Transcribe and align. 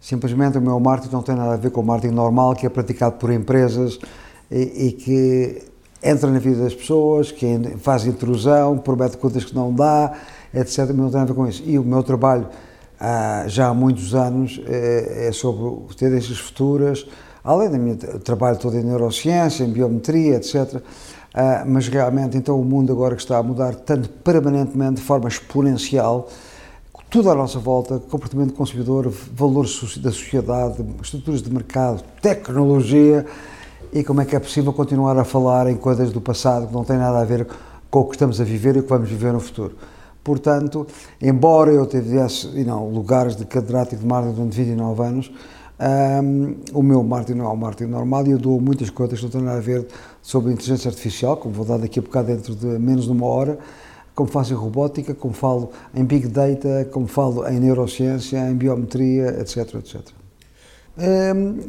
Simplesmente 0.00 0.56
o 0.56 0.60
meu 0.60 0.80
marketing 0.80 1.12
não 1.12 1.22
tem 1.22 1.34
nada 1.34 1.52
a 1.52 1.56
ver 1.56 1.70
com 1.70 1.82
o 1.82 1.84
marketing 1.84 2.14
normal 2.14 2.54
que 2.54 2.66
é 2.66 2.68
praticado 2.70 3.16
por 3.16 3.30
empresas 3.30 3.98
e, 4.50 4.86
e 4.86 4.92
que 4.92 5.62
entra 6.02 6.30
na 6.30 6.38
vida 6.38 6.62
das 6.62 6.74
pessoas, 6.74 7.30
que 7.30 7.46
faz 7.78 8.06
intrusão, 8.06 8.78
promete 8.78 9.18
coisas 9.18 9.44
que 9.44 9.54
não 9.54 9.72
dá, 9.72 10.14
etc. 10.54 10.88
Não 10.88 11.10
tem 11.10 11.18
nada 11.18 11.20
a 11.20 11.24
ver 11.26 11.34
com 11.34 11.46
isso. 11.46 11.62
E 11.66 11.78
o 11.78 11.84
meu 11.84 12.02
trabalho 12.02 12.48
há, 12.98 13.44
já 13.46 13.68
há 13.68 13.74
muitos 13.74 14.14
anos 14.14 14.60
é, 14.66 15.28
é 15.28 15.32
sobre 15.32 15.94
tendências 15.94 16.38
futuras, 16.38 17.06
além 17.44 17.68
do 17.68 17.78
meu 17.78 17.96
trabalho 18.20 18.58
todo 18.58 18.76
em 18.76 18.82
neurociência, 18.82 19.64
em 19.64 19.70
biometria, 19.70 20.36
etc. 20.36 20.82
Ah, 21.32 21.64
mas 21.66 21.86
realmente, 21.88 22.36
então, 22.36 22.60
o 22.60 22.64
mundo 22.64 22.92
agora 22.92 23.14
que 23.14 23.22
está 23.22 23.38
a 23.38 23.42
mudar 23.42 23.74
tanto 23.74 24.08
permanentemente, 24.08 24.94
de 24.94 25.02
forma 25.02 25.28
exponencial, 25.28 26.28
tudo 27.10 27.28
à 27.28 27.34
nossa 27.34 27.58
volta, 27.58 27.98
comportamento 27.98 28.54
consumidor, 28.54 29.12
valores 29.34 29.98
da 29.98 30.12
sociedade, 30.12 30.76
estruturas 31.02 31.42
de 31.42 31.52
mercado, 31.52 32.04
tecnologia 32.22 33.26
e 33.92 34.04
como 34.04 34.20
é 34.20 34.24
que 34.24 34.36
é 34.36 34.38
possível 34.38 34.72
continuar 34.72 35.18
a 35.18 35.24
falar 35.24 35.66
em 35.66 35.76
coisas 35.76 36.12
do 36.12 36.20
passado 36.20 36.68
que 36.68 36.72
não 36.72 36.84
têm 36.84 36.96
nada 36.96 37.18
a 37.20 37.24
ver 37.24 37.48
com 37.90 37.98
o 37.98 38.04
que 38.04 38.14
estamos 38.14 38.40
a 38.40 38.44
viver 38.44 38.76
e 38.76 38.78
o 38.78 38.84
que 38.84 38.88
vamos 38.88 39.08
viver 39.08 39.32
no 39.32 39.40
futuro. 39.40 39.74
Portanto, 40.22 40.86
embora 41.20 41.72
eu 41.72 41.84
tivesse 41.84 42.46
know, 42.62 42.88
lugares 42.88 43.34
de 43.34 43.44
catedrático 43.44 44.00
de 44.00 44.06
marketing 44.06 44.36
durante 44.36 44.56
29 44.56 45.02
anos, 45.02 45.32
um, 46.22 46.56
o 46.72 46.82
meu 46.82 47.02
marketing 47.02 47.38
não 47.38 47.46
é 47.46 47.48
um 47.48 47.56
marketing 47.56 47.90
normal 47.90 48.24
e 48.28 48.30
eu 48.30 48.38
dou 48.38 48.60
muitas 48.60 48.88
coisas 48.88 49.18
que 49.18 49.24
não 49.24 49.32
têm 49.32 49.42
nada 49.42 49.58
a 49.58 49.60
ver 49.60 49.84
sobre 50.22 50.52
inteligência 50.52 50.88
artificial, 50.88 51.36
como 51.36 51.52
vou 51.52 51.64
dar 51.64 51.78
daqui 51.78 51.98
a 51.98 52.02
bocado 52.02 52.28
dentro 52.28 52.54
de 52.54 52.66
menos 52.78 53.06
de 53.06 53.10
uma 53.10 53.26
hora, 53.26 53.58
como 54.14 54.28
faço 54.28 54.52
em 54.52 54.56
robótica, 54.56 55.14
como 55.14 55.32
falo 55.32 55.70
em 55.94 56.04
big 56.04 56.28
data, 56.28 56.88
como 56.92 57.06
falo 57.06 57.46
em 57.48 57.58
neurociência, 57.60 58.38
em 58.48 58.54
biometria, 58.54 59.40
etc, 59.40 59.74
etc. 59.76 60.00
Um, 60.98 61.60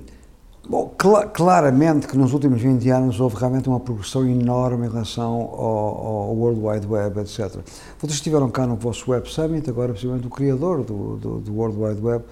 bom, 0.68 0.94
cl 1.00 1.28
claramente 1.34 2.08
que 2.08 2.18
nos 2.18 2.34
últimos 2.34 2.62
20 2.62 2.90
anos 2.90 3.20
houve 3.20 3.38
realmente 3.38 3.70
uma 3.70 3.80
progressão 3.80 4.28
enorme 4.28 4.88
em 4.88 4.90
relação 4.90 5.34
ao, 5.34 6.30
ao 6.30 6.36
World 6.36 6.60
Wide 6.62 6.88
Web, 6.88 7.20
etc. 7.20 7.60
Vocês 8.00 8.14
estiveram 8.14 8.50
cá 8.50 8.66
no 8.66 8.76
vosso 8.76 9.12
Web 9.12 9.30
Summit, 9.30 9.70
agora 9.70 9.94
precisamente 9.94 10.28
o 10.28 10.30
criador 10.30 10.84
do, 10.84 11.18
do, 11.18 11.40
do 11.40 11.54
World 11.54 11.78
Wide 11.78 12.02
Web, 12.02 12.26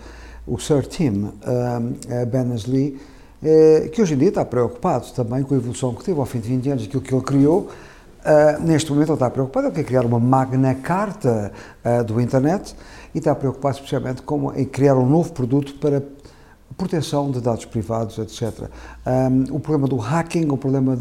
o 0.47 0.59
Sir 0.59 0.85
Tim 0.87 1.09
um, 1.11 2.25
Berners-Lee, 2.25 2.99
eh, 3.41 3.89
que 3.93 4.01
hoje 4.01 4.15
em 4.15 4.17
dia 4.17 4.29
está 4.29 4.43
preocupado 4.43 5.07
também 5.15 5.43
com 5.43 5.53
a 5.53 5.57
evolução 5.57 5.93
que 5.93 6.03
teve 6.03 6.19
ao 6.19 6.25
fim 6.25 6.39
de 6.39 6.49
20 6.49 6.69
anos, 6.71 6.83
aquilo 6.83 7.01
que 7.01 7.13
ele 7.13 7.23
criou, 7.23 7.69
Uh, 8.19 8.61
neste 8.61 8.91
momento 8.91 9.09
ele 9.09 9.13
está 9.13 9.29
preocupado, 9.29 9.67
ele 9.67 9.75
quer 9.75 9.83
criar 9.85 10.05
uma 10.05 10.19
magna 10.19 10.75
carta 10.75 11.53
uh, 11.85 12.03
do 12.03 12.19
internet 12.19 12.75
e 13.15 13.17
está 13.17 13.33
preocupado 13.33 13.75
especialmente 13.75 14.21
com, 14.21 14.53
em 14.53 14.65
criar 14.65 14.95
um 14.95 15.07
novo 15.07 15.31
produto 15.31 15.75
para 15.75 16.03
proteção 16.77 17.31
de 17.31 17.41
dados 17.41 17.65
privados, 17.65 18.17
etc. 18.17 18.69
Um, 19.05 19.55
o 19.55 19.59
problema 19.59 19.87
do 19.87 19.97
hacking, 19.97 20.49
o 20.49 20.57
problema 20.57 20.97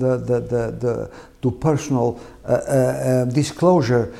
do 1.41 1.53
personal 1.53 2.17
uh, 2.45 3.27
disclosure 3.33 4.11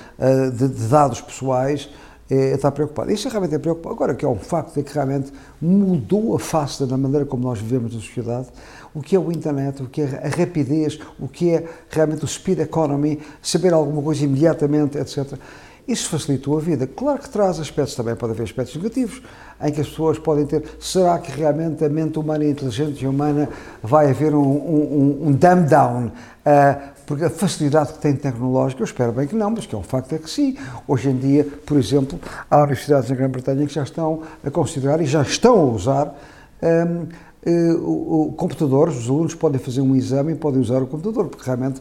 de, 0.53 0.69
de, 0.69 0.89
dados 0.89 1.21
pessoais, 1.21 1.89
está 2.31 2.71
preocupado. 2.71 3.11
Isso 3.11 3.29
realmente 3.29 3.55
é 3.55 3.59
preocupante. 3.59 3.95
Agora, 3.95 4.15
que 4.15 4.25
é 4.25 4.29
um 4.29 4.39
facto 4.39 4.79
é 4.79 4.83
que 4.83 4.93
realmente 4.93 5.33
mudou 5.61 6.37
a 6.37 6.39
face 6.39 6.85
da 6.85 6.97
maneira 6.97 7.25
como 7.25 7.43
nós 7.43 7.59
vivemos 7.59 7.95
na 7.95 8.01
sociedade, 8.01 8.49
o 8.95 9.01
que 9.01 9.17
é 9.17 9.19
o 9.19 9.33
internet, 9.33 9.83
o 9.83 9.87
que 9.87 10.03
é 10.03 10.23
a 10.25 10.29
rapidez, 10.29 10.99
o 11.19 11.29
que 11.29 11.51
é 11.51 11.65
realmente 11.91 12.25
o 12.25 12.29
speed 12.29 12.61
economy, 12.61 13.21
saber 13.41 13.73
alguma 13.73 14.03
coisa 14.03 14.25
imediatamente, 14.25 14.99
etc. 14.99 15.39
Isso 15.89 16.11
facilitou 16.11 16.59
a 16.59 16.61
vida. 16.61 16.87
Claro 16.87 17.19
que 17.19 17.31
traz 17.31 17.59
aspectos 17.59 17.95
também, 17.95 18.15
pode 18.15 18.35
haver 18.35 18.43
aspectos 18.43 18.77
negativos, 18.77 19.23
em 19.61 19.73
que 19.73 19.81
as 19.81 19.89
pessoas 19.89 20.19
podem 20.19 20.45
ter, 20.45 20.63
será 20.79 21.19
que 21.19 21.33
realmente 21.33 21.83
a 21.83 21.89
mente 21.89 22.19
humana 22.19 22.45
e 22.45 22.49
a 22.49 22.51
inteligência 22.51 23.09
humana 23.09 23.49
vai 23.83 24.11
haver 24.11 24.35
um, 24.35 24.43
um, 24.43 25.29
um 25.29 25.33
dumb 25.33 25.67
down? 25.67 26.09
Uh, 26.09 26.99
porque 27.07 27.25
a 27.25 27.31
facilidade 27.31 27.95
que 27.95 28.01
tem 28.01 28.15
tecnológica, 28.15 28.83
eu 28.83 28.85
espero 28.85 29.13
bem 29.13 29.27
que 29.27 29.35
não, 29.35 29.49
mas 29.49 29.65
que 29.65 29.75
é 29.75 29.79
um 29.79 29.83
facto 29.83 30.15
é 30.15 30.19
que 30.19 30.29
sim. 30.29 30.59
Hoje 30.87 31.09
em 31.09 31.17
dia, 31.17 31.47
por 31.65 31.79
exemplo, 31.79 32.21
há 32.51 32.59
universidades 32.59 33.09
na 33.09 33.17
Grã-Bretanha 33.17 33.67
que 33.67 33.73
já 33.73 33.83
estão 33.83 34.25
a 34.45 34.51
considerar 34.51 35.01
e 35.01 35.07
já 35.07 35.23
estão 35.23 35.59
a 35.59 35.65
usar 35.65 36.15
um, 36.63 37.07
eh, 37.47 37.73
o, 37.73 38.29
o, 38.29 38.33
computadores, 38.33 38.95
os 38.99 39.09
alunos 39.09 39.35
podem 39.35 39.59
fazer 39.59 39.81
um 39.81 39.97
exame 39.97 40.33
e 40.33 40.35
podem 40.35 40.61
usar 40.61 40.83
o 40.83 40.87
computador, 40.87 41.29
porque 41.29 41.47
realmente 41.47 41.81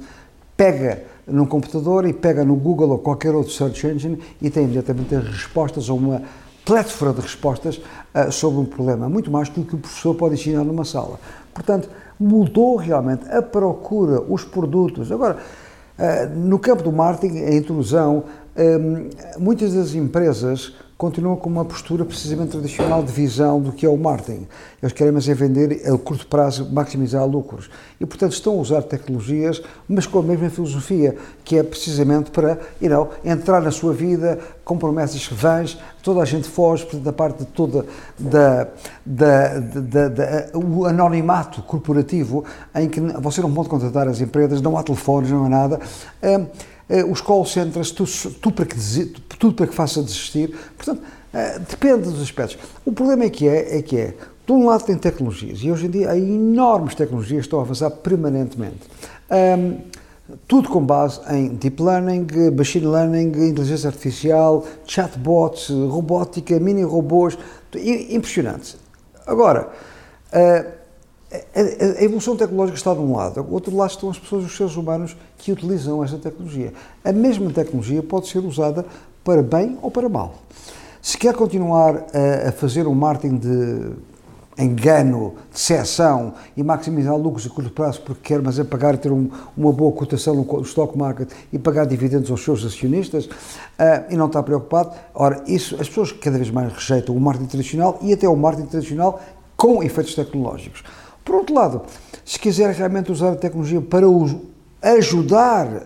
pega 0.58 1.04
no 1.28 1.46
computador 1.46 2.06
e 2.06 2.14
pega 2.14 2.44
no 2.44 2.56
Google 2.56 2.90
ou 2.90 2.98
qualquer 2.98 3.36
outro 3.36 3.54
search 3.54 3.86
engine 3.86 4.20
e 4.42 4.50
tem 4.50 4.64
imediatamente 4.64 5.16
as 5.16 5.26
respostas 5.26 5.90
ou 5.90 5.98
uma 5.98 6.24
plétora 6.66 7.14
de 7.14 7.22
respostas 7.22 7.78
uh, 7.78 8.32
sobre 8.32 8.60
um 8.60 8.66
problema, 8.66 9.08
muito 9.08 9.32
mais 9.32 9.48
do 9.48 9.64
que 9.64 9.76
o 9.76 9.78
professor 9.78 10.16
pode 10.16 10.36
ensinar 10.36 10.64
numa 10.66 10.84
sala. 10.84 11.20
Portanto, 11.54 11.90
mudou 12.20 12.76
realmente 12.76 13.30
a 13.30 13.42
procura, 13.42 14.22
os 14.22 14.44
produtos. 14.44 15.12
Agora, 15.12 15.38
uh, 15.98 16.36
no 16.36 16.60
campo 16.60 16.84
do 16.84 16.92
marketing, 16.92 17.40
a 17.40 17.54
intrusão, 17.54 18.26
um, 18.58 19.10
muitas 19.42 19.74
das 19.74 19.94
empresas 19.94 20.74
continuam 20.98 21.36
com 21.36 21.48
uma 21.48 21.64
postura 21.64 22.04
precisamente 22.04 22.52
tradicional 22.52 23.04
de 23.04 23.12
visão 23.12 23.62
do 23.62 23.72
que 23.72 23.86
é 23.86 23.90
o 23.90 23.96
marketing. 23.96 24.48
Eles 24.82 24.94
querem 24.94 25.14
mas 25.14 25.30
é 25.30 25.34
vender 25.34 25.84
a 25.86 25.96
curto 25.98 26.26
prazo, 26.26 26.68
maximizar 26.72 27.26
lucros. 27.26 27.70
E, 28.02 28.06
portanto, 28.06 28.32
estão 28.32 28.54
a 28.54 28.62
usar 28.62 28.82
tecnologias, 28.82 29.62
mas 29.88 30.08
com 30.08 30.20
a 30.20 30.24
mesma 30.24 30.50
filosofia, 30.50 31.16
que 31.44 31.56
é 31.58 31.62
precisamente 31.62 32.32
para 32.32 32.58
you 32.82 32.90
know, 32.90 33.12
entrar 33.24 33.62
na 33.62 33.70
sua 33.70 33.94
vida 33.94 34.40
com 34.66 34.76
promessas 34.78 35.28
vãs, 35.28 35.78
toda 36.02 36.22
a 36.22 36.26
gente 36.26 36.50
foge 36.50 36.84
portanto, 36.84 37.04
da 37.04 37.14
parte 37.14 37.40
de 37.40 37.46
toda 37.46 37.86
da, 38.18 38.68
da, 39.06 39.60
da, 39.60 40.08
da, 40.10 40.50
o 40.58 40.86
anonimato 40.86 41.62
corporativo, 41.62 42.44
em 42.74 42.90
que 42.90 43.00
você 43.00 43.40
não 43.42 43.54
pode 43.54 43.70
contratar 43.70 44.08
as 44.08 44.20
empresas, 44.20 44.62
não 44.62 44.78
há 44.78 44.84
telefones, 44.84 45.30
não 45.30 45.46
há 45.46 45.50
nada. 45.50 45.80
Um, 46.24 46.48
os 47.10 47.22
call 47.22 47.46
centers, 47.46 47.92
tu, 47.92 48.06
tu 48.42 48.52
para 48.52 48.66
que, 48.66 48.78
tudo 49.38 49.54
para 49.54 49.68
que 49.68 49.76
faça 49.76 50.02
desistir. 50.02 50.56
Portanto, 50.76 51.02
eh, 51.34 51.60
depende 51.60 52.10
dos 52.10 52.22
aspectos. 52.22 52.58
O 52.86 52.92
problema 52.92 53.26
é 53.26 53.30
que 53.30 53.48
é, 53.48 53.78
é 53.78 53.82
que 53.82 53.98
é, 53.98 54.14
de 54.46 54.52
um 54.54 54.66
lado 54.66 54.86
tem 54.86 54.98
tecnologias, 54.98 55.60
e 55.60 55.70
hoje 55.70 55.88
em 55.88 55.90
dia 55.90 56.12
há 56.12 56.18
enormes 56.18 56.96
tecnologias 56.96 57.42
que 57.42 57.48
estão 57.48 57.60
a 57.60 57.64
avançar 57.64 57.92
permanentemente. 57.92 58.80
Um, 59.30 59.78
tudo 60.48 60.70
com 60.70 60.84
base 60.84 61.20
em 61.30 61.50
deep 61.50 61.82
learning, 61.82 62.28
machine 62.56 62.86
learning, 62.86 63.28
inteligência 63.50 63.88
artificial, 63.90 64.66
chatbots, 64.86 65.70
robótica, 65.70 66.60
mini-robôs, 66.60 67.38
impressionante. 68.10 68.78
Agora, 69.26 69.70
uh, 70.34 70.77
a, 71.56 72.04
evolução 72.04 72.36
tecnológica 72.36 72.78
está 72.78 72.94
de 72.94 73.00
um 73.00 73.16
lado, 73.16 73.44
do 73.44 73.54
outro 73.54 73.76
lado 73.76 73.90
estão 73.90 74.10
as 74.10 74.20
pessoas, 74.20 74.46
os 74.46 74.56
seres 74.56 74.76
humanos 74.76 75.16
que 75.38 75.52
utilizam 75.52 76.04
essa 76.04 76.18
tecnologia. 76.18 76.74
A 77.04 77.12
mesma 77.12 77.52
tecnologia 77.52 78.02
pode 78.04 78.28
ser 78.28 78.40
usada 78.40 78.86
para 79.24 79.42
bem 79.42 79.78
ou 79.82 79.92
para 79.92 80.08
mal. 80.08 80.36
Se 81.02 81.18
quer 81.18 81.34
continuar 81.34 82.06
a, 82.14 82.50
a 82.50 82.52
fazer 82.52 82.88
um 82.88 82.96
marketing 82.96 83.38
de 83.38 83.92
engano, 84.58 85.36
decepção 85.52 86.34
e 86.56 86.64
maximizar 86.64 87.16
lucros 87.16 87.46
a 87.46 87.50
curto 87.50 87.70
prazo 87.70 88.02
porque 88.02 88.34
quer, 88.34 88.42
mas 88.42 88.58
é 88.58 88.64
pagar 88.64 88.96
e 88.96 88.98
ter 88.98 89.12
um, 89.12 89.30
uma 89.56 89.72
boa 89.72 89.92
cotação 89.92 90.34
no 90.36 90.62
stock 90.62 90.98
market 90.98 91.30
e 91.54 91.60
pagar 91.60 91.86
dividendos 91.86 92.32
aos 92.32 92.44
seus 92.44 92.66
acionistas 92.66 93.26
uh, 93.26 94.06
e 94.10 94.16
não 94.16 94.26
está 94.26 94.42
preocupado. 94.42 94.92
Ora, 95.14 95.44
isso, 95.46 95.76
as 95.76 95.88
pessoas 95.88 96.12
cada 96.12 96.38
vez 96.38 96.50
mais 96.50 96.74
rejeitam 96.74 97.16
o 97.16 97.20
marketing 97.20 97.50
tradicional 97.50 98.00
e 98.02 98.12
até 98.14 98.28
o 98.28 98.36
marketing 98.36 98.68
tradicional 98.68 99.22
com 99.56 99.84
efeitos 99.84 100.16
tecnológicos. 100.16 100.84
Por 101.28 101.36
outro 101.36 101.54
lado, 101.54 101.82
se 102.24 102.40
quiser 102.40 102.74
realmente 102.74 103.12
usar 103.12 103.34
a 103.34 103.36
tecnologia 103.36 103.82
para 103.82 104.06
ajudar 104.82 105.84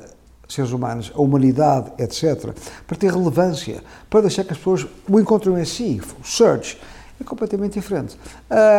seres 0.48 0.72
humanos, 0.72 1.12
a 1.16 1.20
humanidade, 1.20 1.92
etc., 1.98 2.54
para 2.86 2.96
ter 2.96 3.12
relevância, 3.12 3.82
para 4.08 4.22
deixar 4.22 4.44
que 4.44 4.52
as 4.52 4.60
pessoas 4.60 4.86
o 5.10 5.20
encontrem 5.20 5.60
em 5.60 5.66
si, 5.66 6.00
o 6.20 6.24
search, 6.24 6.80
é 7.20 7.24
completamente 7.24 7.74
diferente. 7.74 8.20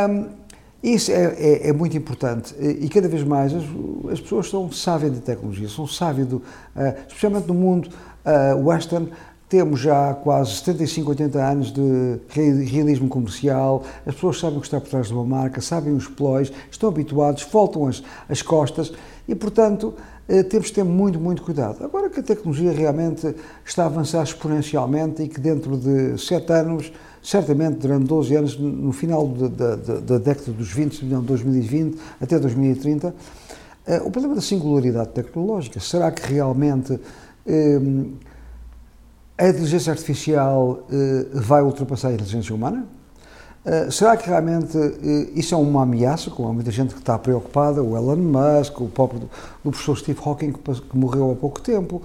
Um, 0.09 0.29
isso 0.85 1.11
é, 1.11 1.35
é, 1.37 1.69
é, 1.69 1.73
muito 1.73 1.97
importante 1.97 2.55
e 2.61 2.88
cada 2.88 3.09
vez 3.09 3.25
mais 3.25 3.53
as, 3.53 3.62
as 4.12 4.20
pessoas 4.20 4.49
são 4.49 4.70
sábias 4.70 5.12
de 5.12 5.20
tecnologia, 5.20 5.69
são 5.69 5.87
sábias, 5.87 6.29
do, 6.29 6.37
uh, 6.37 6.43
especialmente 7.09 7.49
no 7.49 7.55
mundo 7.55 7.88
uh, 8.25 8.56
western, 8.69 9.11
temos 9.52 9.81
já 9.81 10.14
quase 10.14 10.52
75, 10.52 11.10
80 11.10 11.38
anos 11.38 11.72
de 11.75 12.19
realismo 12.64 13.06
comercial, 13.06 13.82
as 14.06 14.14
pessoas 14.14 14.40
sabem 14.40 14.56
o 14.56 14.60
que 14.62 14.66
está 14.66 14.81
por 14.81 14.88
trás 14.88 15.08
de 15.08 15.12
uma 15.12 15.26
marca, 15.26 15.60
sabem 15.60 15.93
os 15.93 16.08
ploys, 16.08 16.50
estão 16.70 16.88
habituados, 16.88 17.43
faltam 17.43 17.87
as, 17.87 18.02
as 18.31 18.40
costas 18.40 18.94
e, 19.28 19.34
portanto, 19.34 19.93
eh, 20.26 20.43
temos 20.43 20.69
de 20.69 20.72
ter 20.72 20.84
muito, 20.84 21.20
muito 21.20 21.43
cuidado. 21.43 21.84
Agora 21.84 22.08
que 22.08 22.20
a 22.20 22.22
tecnologia 22.22 22.72
realmente 22.72 23.34
está 23.62 23.82
a 23.82 23.87
avançar 23.87 24.22
exponencialmente 24.22 25.22
e 25.22 25.28
que 25.28 25.38
dentro 25.38 25.76
de 25.76 26.16
7 26.16 26.50
anos, 26.50 26.90
certamente 27.22 27.76
durante 27.76 28.06
12 28.06 28.34
anos, 28.34 28.58
no 28.58 28.90
final 28.90 29.28
da, 29.28 29.76
da, 29.76 30.00
da 30.00 30.16
década 30.16 30.50
dos 30.52 30.72
20, 30.72 31.04
2020 31.04 31.99
até 32.22 32.38
2030, 32.38 33.14
eh, 33.87 34.00
o 34.02 34.10
problema 34.10 34.34
da 34.34 34.40
singularidade 34.40 35.10
tecnológica, 35.10 35.78
será 35.78 36.10
que 36.10 36.32
realmente 36.32 36.99
eh, 37.46 37.78
a 39.38 39.49
inteligência 39.49 39.93
artificial 39.93 40.81
uh, 40.88 41.40
vai 41.40 41.62
ultrapassar 41.62 42.08
a 42.08 42.12
inteligência 42.12 42.55
humana? 42.55 42.87
Uh, 43.64 43.90
será 43.93 44.17
que 44.17 44.29
realmente 44.29 44.76
uh, 44.76 45.31
isso 45.34 45.55
é 45.55 45.58
uma 45.58 45.82
ameaça, 45.82 46.31
como 46.31 46.49
há 46.49 46.52
muita 46.52 46.70
gente 46.70 46.94
que 46.94 47.00
está 47.00 47.19
preocupada, 47.19 47.82
o 47.82 47.96
Elon 47.96 48.17
Musk, 48.17 48.81
o 48.81 48.88
próprio 48.88 49.20
do, 49.20 49.31
do 49.64 49.70
professor 49.70 49.96
Steve 49.96 50.20
Hawking, 50.25 50.52
que, 50.52 50.81
que, 50.81 50.96
morreu 50.96 51.31
há 51.32 51.37
pouco 51.37 51.61
tempo, 51.61 52.02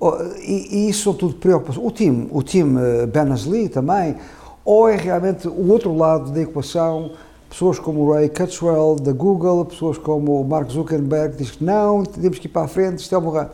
oh, 0.00 0.14
e, 0.40 0.86
e, 0.86 0.88
isso 0.90 1.04
são 1.04 1.14
tudo 1.14 1.34
preocupações. 1.34 1.86
O 1.86 1.90
time, 1.90 2.28
o 2.30 2.42
time 2.42 3.06
Berners-Lee 3.06 3.68
também, 3.68 4.16
ou 4.64 4.88
é 4.88 4.96
realmente 4.96 5.46
o 5.48 5.70
outro 5.70 5.96
lado 5.96 6.32
da 6.32 6.40
equação, 6.40 7.12
pessoas 7.48 7.78
como 7.78 8.00
o 8.00 8.12
Ray 8.12 8.28
Kurzweil 8.28 8.96
da 8.96 9.12
Google, 9.12 9.64
pessoas 9.64 9.96
como 9.96 10.40
o 10.40 10.44
Mark 10.44 10.70
Zuckerberg, 10.70 11.36
diz 11.36 11.52
que 11.52 11.64
não, 11.64 12.02
temos 12.02 12.38
que 12.38 12.46
ir 12.46 12.50
para 12.50 12.62
a 12.62 12.68
frente, 12.68 12.98
isto 12.98 13.14
é 13.14 13.18
uma 13.18 13.50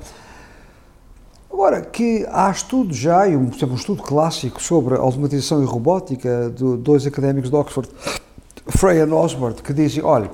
Agora, 1.54 1.82
que 1.82 2.26
há 2.32 2.50
estudos 2.50 2.96
já, 2.96 3.28
e 3.28 3.36
um, 3.36 3.46
por 3.46 3.56
exemplo, 3.56 3.74
um 3.74 3.78
estudo 3.78 4.02
clássico 4.02 4.60
sobre 4.60 4.96
automatização 4.96 5.62
e 5.62 5.64
robótica 5.64 6.52
de 6.52 6.76
dois 6.78 7.06
académicos 7.06 7.48
de 7.48 7.54
Oxford, 7.54 7.88
Frey 8.66 8.98
e 8.98 9.04
Osborne, 9.04 9.54
que 9.62 9.72
dizem, 9.72 10.02
olha, 10.02 10.28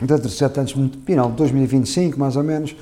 dentro 0.00 0.26
de 0.26 0.34
7 0.34 0.58
anos, 0.58 0.74
final 1.04 1.30
de 1.30 1.36
2025, 1.36 2.18
mais 2.18 2.34
ou 2.34 2.42
menos, 2.42 2.74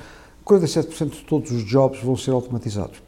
47% 0.47 1.11
de 1.11 1.25
todos 1.25 1.51
os 1.51 1.65
jobs 1.65 2.01
vão 2.01 2.17
ser 2.17 2.31
automatizados. 2.31 3.03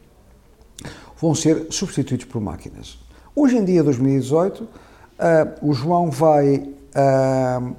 Vão 1.20 1.32
ser 1.32 1.68
substituídos 1.70 2.26
por 2.26 2.40
máquinas. 2.40 2.98
Hoje 3.32 3.58
em 3.58 3.64
dia, 3.64 3.84
2018, 3.84 4.64
uh, 4.64 4.68
o 5.62 5.72
João 5.72 6.10
vai... 6.10 6.56
Uh, 6.56 7.76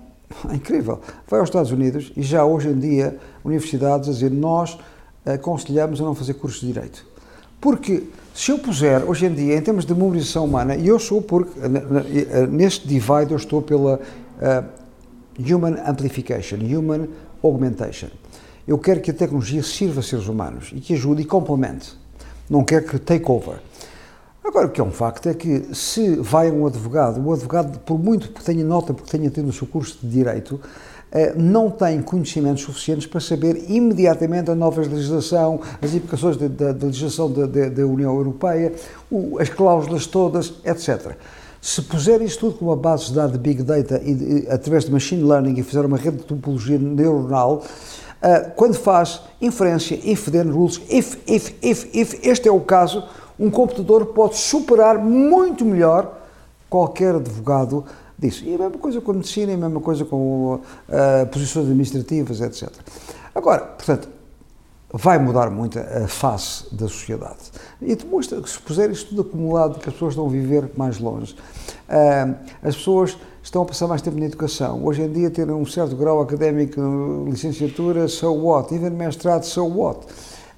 é 0.50 0.56
incrível, 0.56 1.02
vai 1.28 1.42
aos 1.42 1.50
Estados 1.50 1.74
Unidos 1.74 2.14
e 2.16 2.22
já 2.22 2.46
hoje 2.46 2.70
em 2.70 2.80
dia 2.80 3.20
universidades 3.44 4.08
a 4.08 4.14
dizer 4.14 4.32
nós 4.32 4.78
aconselhamos 5.26 6.02
a 6.02 6.04
não 6.04 6.16
fazer 6.16 6.34
cursos 6.36 6.62
de 6.62 6.68
Direito. 6.68 7.06
Porque 7.60 8.04
se 8.34 8.52
eu 8.52 8.58
puser, 8.58 9.04
hoje 9.08 9.26
em 9.26 9.34
dia, 9.34 9.56
em 9.56 9.62
termos 9.62 9.86
de 9.86 9.94
mobilização 9.94 10.46
humana, 10.46 10.76
e 10.76 10.88
eu 10.88 10.98
sou, 10.98 11.22
porque 11.22 11.60
neste 12.50 12.88
divide 12.88 13.32
eu 13.32 13.38
estou 13.38 13.62
pela 13.62 13.96
uh, 14.00 14.66
Human 15.38 15.78
Amplification, 15.86 16.58
Human 16.58 17.08
Augmentation. 17.44 18.10
Eu 18.68 18.78
quero 18.78 19.02
que 19.02 19.12
a 19.12 19.14
tecnologia 19.14 19.62
sirva 19.62 20.00
a 20.00 20.04
seres 20.04 20.28
humanos 20.28 20.72
e 20.74 20.80
que 20.80 20.94
ajude 20.94 21.22
e 21.22 21.26
complemente. 21.26 21.94
Não 22.50 22.64
quero 22.64 22.86
que 22.86 23.00
take 23.00 23.30
over. 23.30 23.60
Agora, 24.44 24.68
o 24.68 24.70
que 24.72 24.82
é 24.82 24.84
um 24.84 24.92
facto 24.92 25.30
é 25.30 25.34
que 25.34 25.74
se 25.74 26.16
vai 26.16 26.52
um 26.52 26.66
advogado, 26.66 27.24
o 27.24 27.32
advogado, 27.32 27.80
por 27.80 28.00
muito 28.00 28.30
que 28.30 28.44
tenha 28.44 28.66
nota, 28.66 28.94
porque 28.94 29.10
tenha 29.12 29.30
tido 29.30 29.48
o 29.48 29.54
seu 29.54 29.68
curso 29.68 30.00
de 30.02 30.10
Direito, 30.10 30.60
eh, 30.60 30.68
não 31.36 31.70
tem 31.70 32.02
conhecimentos 32.02 32.64
suficientes 32.64 33.06
para 33.06 33.20
saber 33.20 33.66
imediatamente 33.70 34.50
a 34.50 34.56
nova 34.56 34.82
legislação, 34.82 35.60
as 35.82 35.94
implicações 35.94 36.38
da, 36.38 36.72
legislação 36.72 37.30
da, 37.32 37.86
União 37.86 38.16
Europeia, 38.16 38.74
as 39.40 39.50
cláusulas 39.50 40.06
todas, 40.06 40.54
etc. 40.64 41.16
Se 41.62 41.82
puser 41.82 42.22
isto 42.22 42.40
tudo 42.40 42.60
com 42.60 42.66
uma 42.66 42.78
base 42.78 43.08
de 43.08 43.14
dados 43.14 43.34
de 43.34 43.40
Big 43.40 43.62
Data 43.62 44.02
e, 44.04 44.12
e 44.46 44.48
através 44.50 44.86
de 44.86 44.92
Machine 44.92 45.24
Learning 45.24 45.60
e 45.60 45.64
fizer 45.64 45.86
uma 45.86 45.98
rede 45.98 46.18
de 46.18 46.24
topologia 46.24 46.80
neuronal, 46.80 47.64
Uh, 48.22 48.52
quando 48.56 48.76
faz 48.76 49.20
inferência, 49.42 50.00
if 50.04 50.30
then 50.30 50.52
rules, 50.52 50.80
if, 50.88 51.18
if, 51.26 51.56
if, 51.60 51.88
if, 51.92 52.20
este 52.24 52.48
é 52.48 52.52
o 52.52 52.60
caso, 52.60 53.04
um 53.40 53.50
computador 53.50 54.06
pode 54.08 54.38
superar 54.38 55.00
muito 55.00 55.66
melhor 55.66 56.22
qualquer 56.70 57.16
advogado 57.16 57.84
disso. 58.22 58.46
E 58.46 58.54
a 58.54 58.58
mesma 58.58 58.78
coisa 58.78 59.02
com 59.02 59.12
a 59.12 59.14
medicina, 59.16 59.54
a 59.54 59.58
mesma 59.58 59.82
coisa 59.82 60.06
com 60.06 60.56
uh, 60.56 60.62
posições 61.32 61.66
administrativas, 61.66 62.40
etc. 62.40 62.70
Agora, 63.34 63.62
portanto, 63.62 64.08
vai 64.94 65.18
mudar 65.18 65.50
muito 65.50 65.80
a 65.80 66.08
face 66.08 66.66
da 66.74 66.88
sociedade. 66.88 67.52
E 67.82 67.96
demonstra 67.96 68.42
que 68.42 68.50
se 68.50 68.60
puser 68.60 68.92
isto 68.92 69.10
tudo 69.10 69.22
acumulado, 69.22 69.80
que 69.80 69.88
as 69.88 69.94
pessoas 69.94 70.14
estão 70.14 70.28
a 70.28 70.30
viver 70.30 70.70
mais 70.76 71.00
longe, 71.00 71.34
uh, 71.34 72.36
as 72.62 72.76
pessoas 72.76 73.18
estão 73.42 73.64
a 73.64 73.66
passar 73.66 73.88
mais 73.88 74.02
tempo 74.02 74.20
na 74.20 74.26
educação. 74.26 74.86
Hoje 74.86 75.02
em 75.02 75.12
dia, 75.12 75.32
ter 75.32 75.50
um 75.50 75.66
certo 75.66 75.96
grau 75.96 76.22
académico, 76.22 76.80
licenciatura, 77.28 78.08
so 78.08 78.32
what? 78.34 78.74
Even 78.74 78.92
mestrado, 78.92 79.44
so 79.44 79.66
what? 79.66 80.06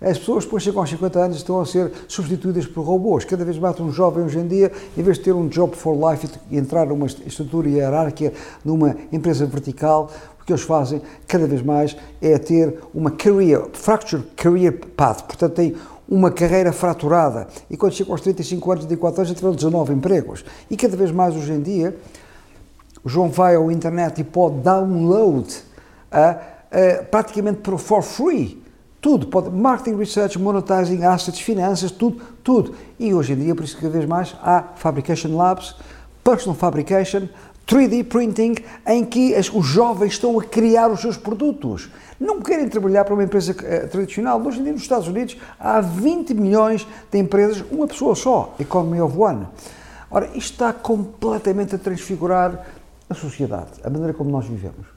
As 0.01 0.17
pessoas 0.17 0.43
depois 0.43 0.63
chegam 0.63 0.81
aos 0.81 0.89
50 0.89 1.19
anos 1.19 1.37
estão 1.37 1.61
a 1.61 1.65
ser 1.65 1.91
substituídas 2.07 2.65
por 2.65 2.83
robôs. 2.83 3.23
Cada 3.25 3.45
vez 3.45 3.57
mais 3.57 3.79
um 3.79 3.91
jovem 3.91 4.23
hoje 4.23 4.39
em 4.39 4.47
dia, 4.47 4.71
em 4.97 5.01
vez 5.01 5.17
de 5.17 5.23
ter 5.23 5.33
um 5.33 5.47
job 5.47 5.75
for 5.75 5.95
life 5.95 6.27
e 6.51 6.57
entrar 6.57 6.85
numa 6.85 7.05
estrutura 7.05 7.69
hierárquica 7.69 8.33
numa 8.65 8.95
empresa 9.11 9.45
vertical, 9.45 10.11
o 10.41 10.45
que 10.45 10.51
eles 10.51 10.63
fazem 10.63 11.01
cada 11.25 11.47
vez 11.47 11.61
mais 11.61 11.95
é 12.21 12.37
ter 12.37 12.79
uma 12.93 13.11
career, 13.11 13.65
fractured 13.71 14.25
career 14.35 14.77
path, 14.95 15.23
portanto 15.23 15.53
tem 15.53 15.75
uma 16.07 16.29
carreira 16.29 16.73
fraturada 16.73 17.47
e 17.69 17.77
quando 17.77 17.93
chegam 17.93 18.13
aos 18.13 18.21
35 18.21 18.71
anos, 18.71 18.85
34 18.85 19.21
anos, 19.21 19.29
já 19.29 19.35
tiveram 19.35 19.55
19 19.55 19.93
empregos. 19.93 20.43
E 20.69 20.75
cada 20.75 20.97
vez 20.97 21.11
mais 21.11 21.33
hoje 21.35 21.53
em 21.53 21.61
dia, 21.61 21.95
o 23.03 23.09
João 23.09 23.29
vai 23.29 23.55
ao 23.55 23.71
internet 23.71 24.19
e 24.19 24.23
pode 24.23 24.57
download 24.57 25.47
uh, 26.11 26.17
uh, 26.17 27.05
praticamente 27.05 27.61
for 27.77 28.01
free 28.01 28.62
tudo, 29.03 29.27
pode, 29.27 29.49
marketing, 29.49 29.97
research, 29.97 30.39
monetizing, 30.39 31.03
assets, 31.03 31.41
finanças, 31.41 31.91
tudo, 31.91 32.21
tudo. 32.41 32.73
E 32.97 33.13
hoje 33.13 33.33
em 33.33 33.35
dia, 33.35 33.53
por 33.53 33.65
isso 33.65 33.75
cada 33.75 33.89
vez 33.89 34.05
mais, 34.05 34.33
há 34.41 34.63
fabrication 34.77 35.35
labs, 35.35 35.75
personal 36.23 36.55
fabrication, 36.55 37.27
3D 37.67 38.05
printing, 38.05 38.55
em 38.87 39.03
que 39.03 39.35
as, 39.35 39.53
os 39.53 39.65
jovens 39.65 40.13
estão 40.13 40.39
a 40.39 40.43
criar 40.45 40.89
os 40.89 41.01
seus 41.01 41.17
produtos. 41.17 41.89
Não 42.17 42.41
querem 42.41 42.69
trabalhar 42.69 43.03
para 43.03 43.13
uma 43.13 43.25
empresa 43.25 43.51
uh, 43.51 43.87
tradicional. 43.89 44.41
Hoje 44.41 44.61
em 44.61 44.63
dia, 44.63 44.71
nos 44.71 44.83
Estados 44.83 45.09
Unidos, 45.09 45.35
há 45.59 45.81
20 45.81 46.33
milhões 46.33 46.87
de 47.11 47.19
empresas, 47.19 47.61
uma 47.69 47.85
pessoa 47.85 48.15
só, 48.15 48.55
Economy 48.57 49.01
of 49.01 49.17
One. 49.17 49.45
Ora, 50.09 50.27
isto 50.27 50.53
está 50.53 50.71
completamente 50.71 51.75
a 51.75 51.77
transfigurar 51.77 52.65
a 53.09 53.13
sociedade, 53.13 53.81
a 53.83 53.89
maneira 53.89 54.13
como 54.13 54.31
nós 54.31 54.45
vivemos. 54.45 54.87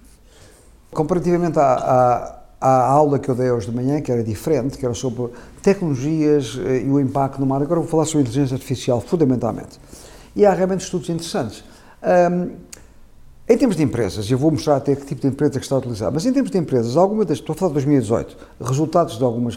Comparativamente 0.92 1.58
à, 1.58 2.35
a 2.60 2.86
aula 2.86 3.18
que 3.18 3.28
eu 3.28 3.34
dei 3.34 3.50
hoje 3.50 3.70
de 3.70 3.76
manhã, 3.76 4.00
que 4.00 4.10
era 4.10 4.24
diferente, 4.24 4.78
que 4.78 4.84
era 4.84 4.94
sobre 4.94 5.30
tecnologias 5.62 6.58
eh, 6.64 6.82
e 6.86 6.90
o 6.90 6.98
impacto 6.98 7.38
no 7.38 7.46
mar. 7.46 7.60
Agora 7.60 7.80
vou 7.80 7.88
falar 7.88 8.06
sobre 8.06 8.22
inteligência 8.22 8.54
artificial, 8.54 9.00
fundamentalmente. 9.00 9.78
E 10.34 10.46
há 10.46 10.52
realmente 10.52 10.80
estudos 10.80 11.08
interessantes. 11.08 11.62
Um, 12.02 12.56
em 13.48 13.56
termos 13.56 13.76
de 13.76 13.82
empresas, 13.82 14.28
eu 14.28 14.36
vou 14.36 14.50
mostrar 14.50 14.76
até 14.76 14.96
que 14.96 15.04
tipo 15.06 15.20
de 15.20 15.28
empresa 15.28 15.52
que 15.52 15.64
está 15.64 15.76
a 15.76 15.78
utilizar, 15.78 16.10
mas 16.12 16.26
em 16.26 16.32
termos 16.32 16.50
de 16.50 16.58
empresas, 16.58 16.96
algumas 16.96 17.26
das, 17.26 17.38
estou 17.38 17.52
a 17.52 17.56
falar 17.56 17.68
de 17.68 17.74
2018, 17.74 18.36
resultados 18.60 19.18
de 19.18 19.22
algumas. 19.22 19.56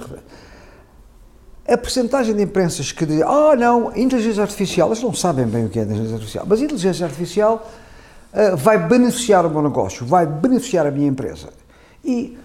A 1.67 1.77
percentagem 1.77 2.35
de 2.35 2.43
empresas 2.43 2.91
que 2.91 3.05
dizem, 3.05 3.23
ah, 3.23 3.51
oh, 3.51 3.55
não, 3.55 3.97
inteligência 3.97 4.43
artificial, 4.43 4.89
eles 4.89 5.01
não 5.01 5.13
sabem 5.13 5.47
bem 5.47 5.65
o 5.65 5.69
que 5.69 5.79
é 5.79 5.83
inteligência 5.83 6.13
artificial, 6.13 6.45
mas 6.47 6.61
inteligência 6.61 7.05
artificial 7.05 7.67
uh, 8.31 8.57
vai 8.57 8.77
beneficiar 8.77 9.43
o 9.45 9.49
meu 9.49 9.63
negócio, 9.63 10.05
vai 10.05 10.27
beneficiar 10.27 10.85
a 10.85 10.91
minha 10.91 11.07
empresa. 11.07 11.49
E 12.03 12.37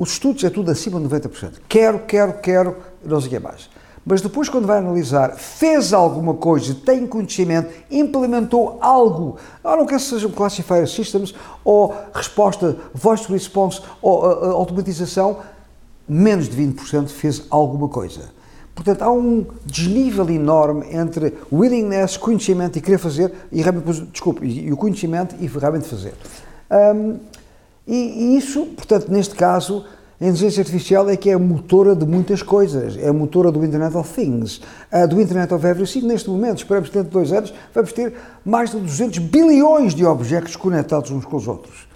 os 0.00 0.12
estudos 0.12 0.42
é 0.44 0.48
tudo 0.48 0.70
acima 0.70 0.98
de 0.98 1.06
90%. 1.06 1.60
Quero, 1.68 1.98
quero, 2.06 2.32
quero, 2.40 2.76
não 3.04 3.20
sei 3.20 3.28
o 3.28 3.30
que 3.32 3.38
mais. 3.38 3.68
Mas 4.04 4.22
depois, 4.22 4.48
quando 4.48 4.66
vai 4.66 4.78
analisar, 4.78 5.36
fez 5.36 5.92
alguma 5.92 6.32
coisa, 6.32 6.74
tem 6.74 7.06
conhecimento, 7.06 7.70
implementou 7.90 8.78
algo, 8.80 9.36
ah, 9.62 9.76
não 9.76 9.84
quer 9.84 9.96
que 9.96 10.02
sejam 10.02 10.30
classifier 10.30 10.88
systems, 10.88 11.34
ou 11.62 11.94
resposta 12.14 12.78
voice 12.94 13.30
response, 13.30 13.82
ou 14.00 14.24
uh, 14.24 14.52
automatização, 14.52 15.40
menos 16.08 16.48
de 16.48 16.56
20% 16.56 17.08
fez 17.08 17.42
alguma 17.50 17.86
coisa. 17.86 18.30
Portanto, 18.74 19.02
há 19.02 19.12
um 19.12 19.44
desnível 19.66 20.30
enorme 20.30 20.86
entre 20.96 21.34
willingness, 21.52 22.16
conhecimento 22.16 22.78
e 22.78 22.80
querer 22.80 22.96
fazer, 22.96 23.30
e 23.52 23.62
desculpe, 24.10 24.46
e, 24.46 24.72
o 24.72 24.78
conhecimento 24.78 25.36
e 25.38 25.46
realmente 25.46 25.86
fazer. 25.86 26.14
Um, 26.70 27.18
e, 27.86 28.36
isso, 28.36 28.66
portanto, 28.66 29.08
neste 29.10 29.34
caso, 29.34 29.84
a 30.20 30.24
inteligência 30.24 30.60
artificial 30.60 31.08
é 31.08 31.16
que 31.16 31.30
é 31.30 31.34
a 31.34 31.38
motora 31.38 31.96
de 31.96 32.04
muitas 32.04 32.42
coisas, 32.42 32.96
é 32.96 33.08
a 33.08 33.12
motora 33.12 33.50
do 33.50 33.64
Internet 33.64 33.96
of 33.96 34.12
Things, 34.12 34.60
do 35.08 35.18
Internet 35.18 35.54
of 35.54 35.66
Everything. 35.66 36.02
Neste 36.02 36.28
momento, 36.28 36.58
esperamos 36.58 36.90
que 36.90 36.94
dentro 36.94 37.08
de 37.08 37.14
dois 37.14 37.32
anos, 37.32 37.54
vamos 37.74 37.90
ter 37.92 38.12
mais 38.44 38.70
de 38.70 38.78
200 38.78 39.18
bilhões 39.18 39.94
de 39.94 40.04
objetos 40.04 40.56
conectados 40.56 41.10
uns 41.10 41.24
com 41.24 41.38
os 41.38 41.48
outros. 41.48 41.88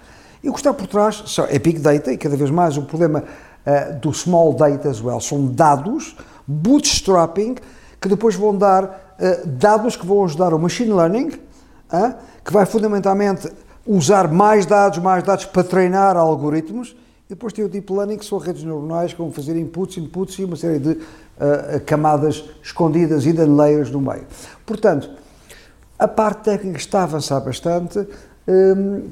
E 0.45 0.49
o 0.49 0.53
que 0.53 0.59
está 0.59 0.71
por 0.71 0.85
trás 0.85 1.23
é 1.49 1.57
Big 1.57 1.79
Data, 1.79 2.11
e 2.11 2.17
cada 2.17 2.37
vez 2.37 2.51
mais 2.51 2.77
o 2.77 2.83
problema 2.83 3.23
uh, 3.23 3.99
do 3.99 4.13
Small 4.13 4.53
Data 4.53 4.87
as 4.87 5.01
well, 5.01 5.19
são 5.19 5.47
dados, 5.47 6.15
bootstrapping, 6.45 7.55
que 7.99 8.07
depois 8.07 8.35
vão 8.35 8.55
dar 8.55 8.83
uh, 8.83 9.47
dados 9.47 9.95
que 9.95 10.05
vão 10.05 10.23
ajudar 10.23 10.53
o 10.53 10.59
machine 10.59 10.93
learning, 10.93 11.29
uh, 11.29 12.13
que 12.43 12.53
vai 12.53 12.63
fundamentalmente 12.67 13.51
usar 13.85 14.31
mais 14.31 14.65
dados, 14.65 14.99
mais 14.99 15.23
dados 15.23 15.45
para 15.45 15.63
treinar 15.63 16.17
algoritmos. 16.17 16.95
E 17.27 17.29
depois 17.29 17.53
tem 17.53 17.65
o 17.65 17.69
deep 17.69 17.91
learning, 17.91 18.17
que 18.17 18.25
são 18.25 18.37
redes 18.37 18.63
neuronais 18.63 19.11
vão 19.13 19.31
fazer 19.31 19.55
inputs, 19.55 19.97
inputs 19.97 20.37
e 20.37 20.45
uma 20.45 20.55
série 20.55 20.77
de 20.77 20.89
uh, 20.91 21.79
camadas 21.85 22.43
escondidas, 22.61 23.25
hidden 23.25 23.55
layers 23.55 23.89
no 23.89 23.99
meio. 23.99 24.25
Portanto, 24.65 25.09
a 25.97 26.07
parte 26.07 26.43
técnica 26.43 26.77
está 26.77 26.99
a 26.99 27.03
avançar 27.03 27.39
bastante. 27.39 28.05
Um, 28.47 29.09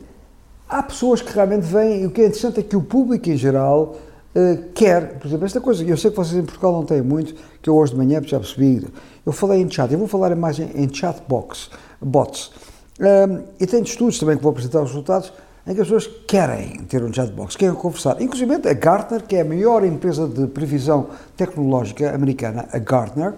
há 0.70 0.84
pessoas 0.84 1.22
que 1.22 1.34
realmente 1.34 1.64
vêm, 1.64 2.04
e 2.04 2.06
o 2.06 2.12
que 2.12 2.22
é 2.22 2.26
interessante 2.26 2.60
é 2.60 2.64
que 2.64 2.76
o 2.76 2.82
público 2.82 3.30
em 3.30 3.38
geral 3.38 3.96
uh, 4.36 4.64
quer, 4.76 5.18
por 5.18 5.28
exemplo, 5.28 5.46
esta 5.46 5.60
coisa, 5.60 5.84
eu 5.84 5.98
sei 5.98 6.12
que 6.12 6.18
vocês 6.18 6.38
em 6.38 6.46
Portugal 6.46 6.72
não 6.72 6.86
têm 6.86 7.02
muito, 7.02 7.34
que 7.62 7.70
eu 7.70 7.76
hoje 7.76 7.94
de 7.94 7.98
manhã 7.98 8.22
já 8.24 8.40
percebi, 8.40 8.86
eu 9.26 9.32
falei 9.32 9.60
em 9.60 9.72
chat, 9.72 9.92
eu 9.92 9.98
vou 9.98 10.08
falar 10.08 10.36
mais 10.36 10.60
em, 10.60 10.70
em 10.76 10.94
chat 10.94 11.20
box, 11.28 11.72
bots. 12.00 12.52
Um, 13.00 13.44
e 13.60 13.66
tenho 13.66 13.84
estudos 13.84 14.20
também 14.20 14.38
que 14.38 14.44
vou 14.44 14.52
apresentar 14.52 14.82
os 14.82 14.90
resultados 14.90 15.34
em 15.66 15.74
que 15.74 15.82
as 15.82 15.88
pessoas 15.88 16.08
querem 16.28 16.80
ter 16.90 17.04
um 17.04 17.12
chatbox, 17.12 17.56
querem 17.56 17.74
conversar. 17.76 18.22
Inclusive 18.22 18.54
a 18.54 18.74
Gartner, 18.74 19.24
que 19.24 19.36
é 19.36 19.42
a 19.42 19.46
maior 19.46 19.84
empresa 19.86 20.28
de 20.28 20.48
previsão 20.48 21.08
tecnológica 21.38 22.14
americana, 22.14 22.68
a 22.72 22.78
Gartner, 22.78 23.34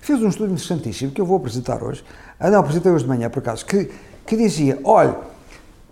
fez 0.00 0.22
um 0.22 0.28
estudo 0.28 0.52
interessantíssimo 0.52 1.12
que 1.12 1.20
eu 1.20 1.26
vou 1.26 1.38
apresentar 1.38 1.82
hoje. 1.82 2.04
Ah, 2.38 2.50
não, 2.50 2.60
apresentei 2.60 2.92
hoje 2.92 3.04
de 3.04 3.08
manhã, 3.08 3.30
por 3.30 3.38
acaso, 3.38 3.64
que, 3.64 3.90
que 4.26 4.36
dizia: 4.36 4.78
olha, 4.84 5.16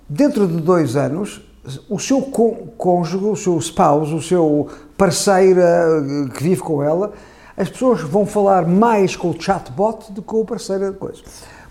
dentro 0.08 0.46
de 0.46 0.60
dois 0.60 0.96
anos, 0.96 1.40
o 1.88 1.98
seu 1.98 2.20
cônjuge, 2.22 3.24
o 3.24 3.34
seu 3.34 3.58
spouse, 3.58 4.14
o 4.14 4.20
seu 4.20 4.68
parceiro 4.98 5.60
eh, 5.60 6.28
que 6.34 6.42
vive 6.42 6.60
com 6.60 6.82
ela, 6.82 7.12
as 7.56 7.70
pessoas 7.70 8.02
vão 8.02 8.26
falar 8.26 8.66
mais 8.66 9.16
com 9.16 9.30
o 9.30 9.40
chatbot 9.40 10.12
do 10.12 10.20
que 10.20 10.28
com 10.28 10.42
o 10.42 10.44
parceiro 10.44 10.92
de 10.92 10.98
coisa. 10.98 11.22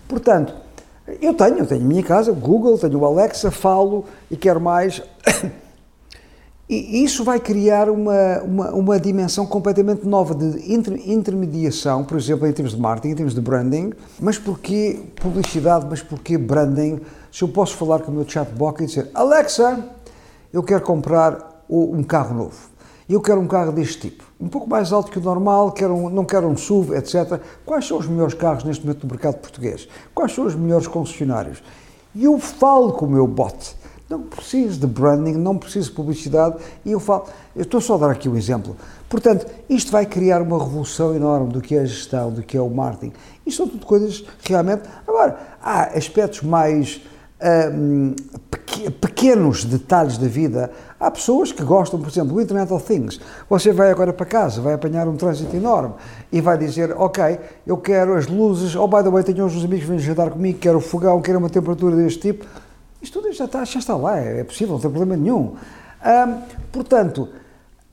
Portanto, 0.08 0.63
eu 1.20 1.34
tenho, 1.34 1.66
tenho 1.66 1.84
minha 1.84 2.02
casa, 2.02 2.32
Google, 2.32 2.78
tenho 2.78 2.98
o 2.98 3.04
Alexa, 3.04 3.50
falo 3.50 4.04
e 4.30 4.36
quero 4.36 4.60
mais. 4.60 5.02
E 6.66 7.04
isso 7.04 7.22
vai 7.24 7.38
criar 7.38 7.90
uma, 7.90 8.40
uma, 8.42 8.70
uma 8.70 8.98
dimensão 8.98 9.44
completamente 9.44 10.06
nova 10.06 10.34
de 10.34 10.72
inter, 10.72 10.98
intermediação, 11.06 12.02
por 12.02 12.16
exemplo, 12.16 12.46
em 12.46 12.52
termos 12.52 12.74
de 12.74 12.80
marketing, 12.80 13.12
em 13.12 13.16
termos 13.16 13.34
de 13.34 13.40
branding. 13.42 13.92
Mas 14.18 14.38
porquê 14.38 14.98
publicidade? 15.16 15.86
Mas 15.90 16.00
porquê 16.00 16.38
branding? 16.38 17.00
Se 17.30 17.42
eu 17.42 17.48
posso 17.48 17.76
falar 17.76 18.00
com 18.00 18.10
o 18.10 18.14
meu 18.14 18.26
chatbot 18.26 18.82
e 18.82 18.86
dizer 18.86 19.10
Alexa, 19.12 19.78
eu 20.54 20.62
quero 20.62 20.80
comprar 20.80 21.66
um 21.68 22.02
carro 22.02 22.34
novo. 22.34 22.56
Eu 23.06 23.20
quero 23.20 23.40
um 23.40 23.46
carro 23.46 23.70
deste 23.70 24.08
tipo, 24.08 24.24
um 24.44 24.48
pouco 24.48 24.68
mais 24.68 24.92
alto 24.92 25.10
que 25.10 25.18
o 25.18 25.22
normal, 25.22 25.72
quero 25.72 25.94
um, 25.94 26.10
não 26.10 26.24
quero 26.24 26.46
um 26.46 26.56
SUV, 26.56 26.96
etc. 26.96 27.40
Quais 27.64 27.86
são 27.86 27.98
os 27.98 28.06
melhores 28.06 28.34
carros 28.34 28.62
neste 28.62 28.84
momento 28.84 29.04
no 29.04 29.10
mercado 29.10 29.36
português? 29.38 29.88
Quais 30.14 30.32
são 30.34 30.44
os 30.44 30.54
melhores 30.54 30.86
concessionários? 30.86 31.62
E 32.14 32.24
eu 32.24 32.38
falo 32.38 32.92
com 32.92 33.06
o 33.06 33.10
meu 33.10 33.26
bot 33.26 33.74
não 34.08 34.20
preciso 34.22 34.80
de 34.80 34.86
branding, 34.86 35.32
não 35.32 35.56
preciso 35.56 35.88
de 35.88 35.96
publicidade 35.96 36.56
e 36.84 36.92
eu 36.92 37.00
falo, 37.00 37.24
eu 37.56 37.62
estou 37.62 37.80
só 37.80 37.94
a 37.94 37.98
dar 37.98 38.10
aqui 38.10 38.28
um 38.28 38.36
exemplo. 38.36 38.76
Portanto, 39.08 39.46
isto 39.68 39.90
vai 39.90 40.04
criar 40.04 40.42
uma 40.42 40.58
revolução 40.58 41.14
enorme 41.14 41.52
do 41.52 41.60
que 41.60 41.74
é 41.74 41.80
a 41.80 41.84
gestão, 41.84 42.30
do 42.30 42.42
que 42.42 42.56
é 42.56 42.60
o 42.60 42.68
marketing. 42.68 43.12
Isto 43.46 43.58
são 43.58 43.68
tudo 43.68 43.86
coisas 43.86 44.24
realmente. 44.42 44.82
Agora, 45.06 45.38
há 45.62 45.96
aspectos 45.96 46.42
mais 46.42 47.00
pequenos 49.00 49.64
detalhes 49.64 50.18
da 50.18 50.26
vida. 50.26 50.70
Há 50.98 51.10
pessoas 51.10 51.52
que 51.52 51.62
gostam, 51.62 52.00
por 52.00 52.08
exemplo, 52.08 52.34
do 52.34 52.40
Internet 52.40 52.72
of 52.72 52.84
Things. 52.86 53.20
Você 53.48 53.72
vai 53.72 53.90
agora 53.90 54.12
para 54.12 54.26
casa, 54.26 54.60
vai 54.60 54.74
apanhar 54.74 55.06
um 55.06 55.16
trânsito 55.16 55.54
enorme 55.54 55.94
e 56.32 56.40
vai 56.40 56.56
dizer: 56.56 56.94
Ok, 56.96 57.38
eu 57.66 57.76
quero 57.76 58.14
as 58.14 58.26
luzes. 58.26 58.74
Oh, 58.74 58.88
by 58.88 59.02
the 59.02 59.10
way, 59.10 59.22
tenho 59.22 59.44
uns 59.44 59.64
amigos 59.64 59.84
que 59.84 59.90
vêm 59.90 59.98
jantar 59.98 60.30
comigo, 60.30 60.58
quero 60.58 60.78
o 60.78 60.80
fogão, 60.80 61.20
quero 61.20 61.38
uma 61.38 61.50
temperatura 61.50 61.96
deste 61.96 62.20
tipo 62.20 62.46
isto 63.04 63.20
tudo 63.20 63.30
já 63.34 63.44
está, 63.44 63.62
já 63.66 63.78
está 63.78 63.94
lá, 63.94 64.18
é 64.18 64.42
possível, 64.42 64.76
não 64.76 64.80
tem 64.80 64.90
problema 64.90 65.14
nenhum. 65.14 65.56
portanto, 66.72 67.28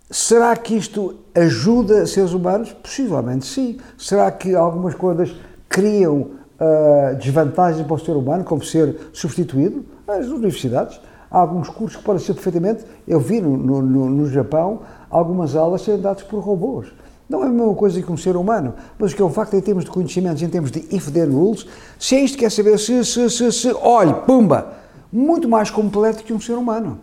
será 0.09 0.55
que 0.55 0.73
isto 0.73 1.15
ajuda 1.35 2.07
seres 2.07 2.31
humanos? 2.31 2.71
Possivelmente 2.71 3.45
sim. 3.45 3.77
Será 3.97 4.31
que 4.31 4.55
algumas 4.55 4.95
coisas 4.95 5.35
criam 5.67 6.31
uh, 6.61 7.15
desvantagens 7.15 7.85
para 7.85 7.95
o 7.95 7.99
ser 7.99 8.11
humano, 8.11 8.43
como 8.43 8.63
ser 8.63 9.09
substituído? 9.11 9.83
As 10.07 10.27
universidades. 10.27 11.01
Há 11.29 11.39
alguns 11.39 11.69
cursos 11.69 11.97
que 11.97 12.03
podem 12.03 12.21
ser 12.21 12.33
perfeitamente. 12.33 12.85
Eu 13.07 13.19
vi 13.19 13.41
no, 13.41 13.57
no, 13.57 14.09
no 14.09 14.29
Japão 14.29 14.81
algumas 15.09 15.55
aulas 15.55 15.81
serem 15.81 16.01
dadas 16.01 16.23
por 16.23 16.39
robôs. 16.39 16.87
Não 17.27 17.43
é 17.43 17.47
a 17.47 17.49
mesma 17.49 17.73
coisa 17.73 18.01
que 18.01 18.11
um 18.11 18.17
ser 18.17 18.35
humano, 18.35 18.73
mas 18.99 19.13
o 19.13 19.15
que 19.15 19.21
é 19.21 19.25
um 19.25 19.29
facto 19.29 19.53
em 19.55 19.61
termos 19.61 19.85
de 19.85 19.89
conhecimentos, 19.89 20.43
em 20.43 20.49
termos 20.49 20.69
de 20.69 20.79
if-then 20.93 21.29
rules, 21.29 21.65
se 21.97 22.15
é 22.15 22.19
isto 22.19 22.35
que 22.35 22.43
quer 22.43 22.51
saber, 22.51 22.77
se, 22.77 23.05
se, 23.05 23.29
se, 23.29 23.51
se, 23.53 23.73
olhe, 23.73 24.13
pumba, 24.25 24.73
muito 25.11 25.47
mais 25.47 25.69
completo 25.69 26.25
que 26.25 26.33
um 26.33 26.41
ser 26.41 26.55
humano. 26.55 26.99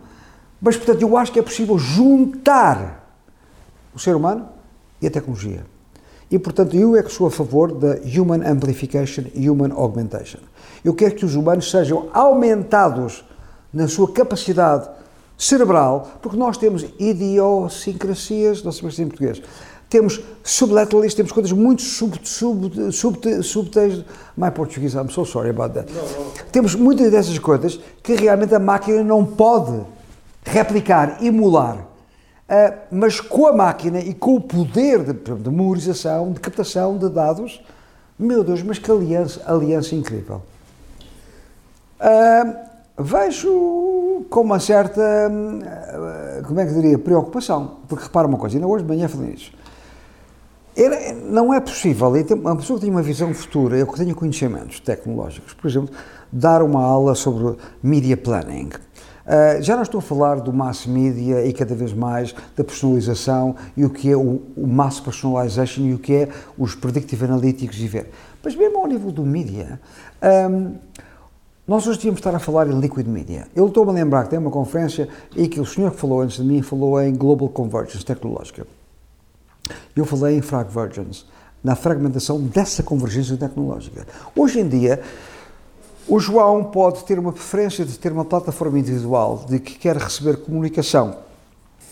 Mas, 0.61 0.77
portanto, 0.77 1.01
eu 1.01 1.17
acho 1.17 1.31
que 1.31 1.39
é 1.39 1.41
possível 1.41 1.79
juntar 1.79 3.09
o 3.95 3.97
ser 3.97 4.15
humano 4.15 4.47
e 5.01 5.07
a 5.07 5.11
tecnologia. 5.11 5.65
E, 6.31 6.37
portanto, 6.37 6.75
eu 6.75 6.95
é 6.95 7.01
que 7.01 7.11
sou 7.11 7.27
a 7.27 7.31
favor 7.31 7.71
da 7.71 7.97
Human 8.05 8.45
Amplification 8.45 9.23
e 9.33 9.49
Human 9.49 9.71
Augmentation. 9.71 10.39
Eu 10.83 10.93
quero 10.93 11.15
que 11.15 11.25
os 11.25 11.35
humanos 11.35 11.69
sejam 11.69 12.07
aumentados 12.13 13.23
na 13.73 13.87
sua 13.87 14.11
capacidade 14.11 14.89
cerebral, 15.37 16.19
porque 16.21 16.37
nós 16.37 16.57
temos 16.57 16.85
idiosincrasias, 16.99 18.63
não 18.63 18.71
sei 18.71 18.91
se 18.91 19.01
em 19.01 19.07
português, 19.07 19.41
temos 19.89 20.21
sublateralistas, 20.43 21.15
temos 21.15 21.31
coisas 21.31 21.51
muito 21.51 21.81
sub, 21.81 22.19
sub, 22.23 22.91
sub, 22.91 23.43
subtéis. 23.43 24.05
My 24.37 24.51
Portuguese, 24.51 24.95
I'm 24.95 25.09
so 25.09 25.25
sorry 25.25 25.49
about 25.49 25.73
that. 25.73 25.91
Não, 25.91 26.03
não. 26.03 26.31
Temos 26.51 26.75
muitas 26.75 27.11
dessas 27.11 27.39
coisas 27.39 27.79
que 28.03 28.13
realmente 28.13 28.53
a 28.53 28.59
máquina 28.59 29.03
não 29.03 29.25
pode 29.25 29.81
replicar, 30.43 31.23
emular. 31.23 31.88
Uh, 32.49 32.75
mas 32.89 33.21
com 33.21 33.45
a 33.45 33.53
máquina 33.53 33.99
e 33.99 34.11
com 34.11 34.35
o 34.35 34.41
poder 34.41 35.03
de, 35.03 35.13
de 35.13 35.49
memorização, 35.51 36.31
de 36.31 36.39
captação 36.39 36.97
de 36.97 37.07
dados, 37.07 37.61
meu 38.17 38.43
Deus, 38.43 38.63
mas 38.63 38.79
que 38.79 38.89
aliança, 38.89 39.39
aliança 39.45 39.93
incrível. 39.93 40.41
Uh, 42.01 42.55
vejo 42.97 44.25
com 44.31 44.41
uma 44.41 44.59
certa, 44.59 44.99
uh, 44.99 46.43
como 46.47 46.59
é 46.59 46.65
que 46.65 46.73
diria, 46.73 46.97
preocupação, 46.97 47.77
porque 47.87 48.05
repara 48.05 48.27
uma 48.27 48.37
coisa, 48.39 48.57
ainda 48.57 48.67
hoje 48.67 48.83
de 48.83 48.89
manhã 48.89 49.07
falei 49.07 49.29
nisso. 49.29 49.51
Era, 50.75 51.13
não 51.13 51.53
é 51.53 51.59
possível, 51.59 52.07
uma 52.07 52.55
pessoa 52.55 52.79
que 52.79 52.85
tem 52.85 52.91
uma 52.91 53.03
visão 53.03 53.31
futura, 53.31 53.77
eu 53.77 53.85
que 53.85 53.95
tenho 53.95 54.15
conhecimentos 54.15 54.79
tecnológicos, 54.79 55.53
por 55.53 55.67
exemplo, 55.69 55.93
dar 56.31 56.63
uma 56.63 56.81
aula 56.81 57.13
sobre 57.13 57.57
media 57.83 58.17
planning. 58.17 58.69
Uh, 59.29 59.61
já 59.61 59.75
não 59.75 59.83
estou 59.83 59.99
a 59.99 60.01
falar 60.01 60.39
do 60.39 60.51
mass 60.51 60.87
media 60.87 61.45
e 61.45 61.53
cada 61.53 61.75
vez 61.75 61.93
mais 61.93 62.33
da 62.57 62.63
personalização 62.63 63.55
e 63.77 63.85
o 63.85 63.89
que 63.91 64.11
é 64.11 64.17
o, 64.17 64.41
o 64.57 64.65
mass 64.65 64.99
personalization 64.99 65.81
e 65.83 65.93
o 65.93 65.99
que 65.99 66.13
é 66.15 66.29
os 66.57 66.73
predictive 66.73 67.25
analytics 67.25 67.77
e 67.77 67.87
ver. 67.87 68.09
Mas 68.43 68.55
mesmo 68.55 68.79
ao 68.79 68.87
nível 68.87 69.11
do 69.11 69.23
media, 69.23 69.79
um, 70.49 70.73
nós 71.67 71.85
hoje 71.85 71.99
devíamos 71.99 72.17
estar 72.17 72.33
a 72.33 72.39
falar 72.39 72.67
em 72.67 72.79
liquid 72.79 73.05
media. 73.05 73.47
Eu 73.55 73.67
estou-me 73.67 73.91
a 73.91 73.93
lembrar 73.93 74.23
que 74.23 74.31
tem 74.31 74.39
uma 74.39 74.49
conferência 74.49 75.07
e 75.35 75.47
que 75.47 75.59
o 75.59 75.65
senhor 75.65 75.91
que 75.91 75.99
falou 75.99 76.21
antes 76.21 76.37
de 76.37 76.43
mim 76.43 76.63
falou 76.63 76.99
em 76.99 77.13
global 77.13 77.49
convergence 77.49 78.03
tecnológica. 78.03 78.65
Eu 79.95 80.05
falei 80.05 80.37
em 80.37 80.41
fragvergence, 80.41 81.25
na 81.63 81.75
fragmentação 81.75 82.41
dessa 82.41 82.81
convergência 82.81 83.37
tecnológica. 83.37 84.07
Hoje 84.35 84.59
em 84.59 84.67
dia, 84.67 84.99
o 86.09 86.19
João 86.19 86.63
pode 86.63 87.03
ter 87.05 87.19
uma 87.19 87.31
preferência 87.31 87.85
de 87.85 87.97
ter 87.97 88.11
uma 88.11 88.25
plataforma 88.25 88.79
individual 88.79 89.45
de 89.47 89.59
que 89.59 89.77
quer 89.77 89.95
receber 89.95 90.37
comunicação 90.37 91.17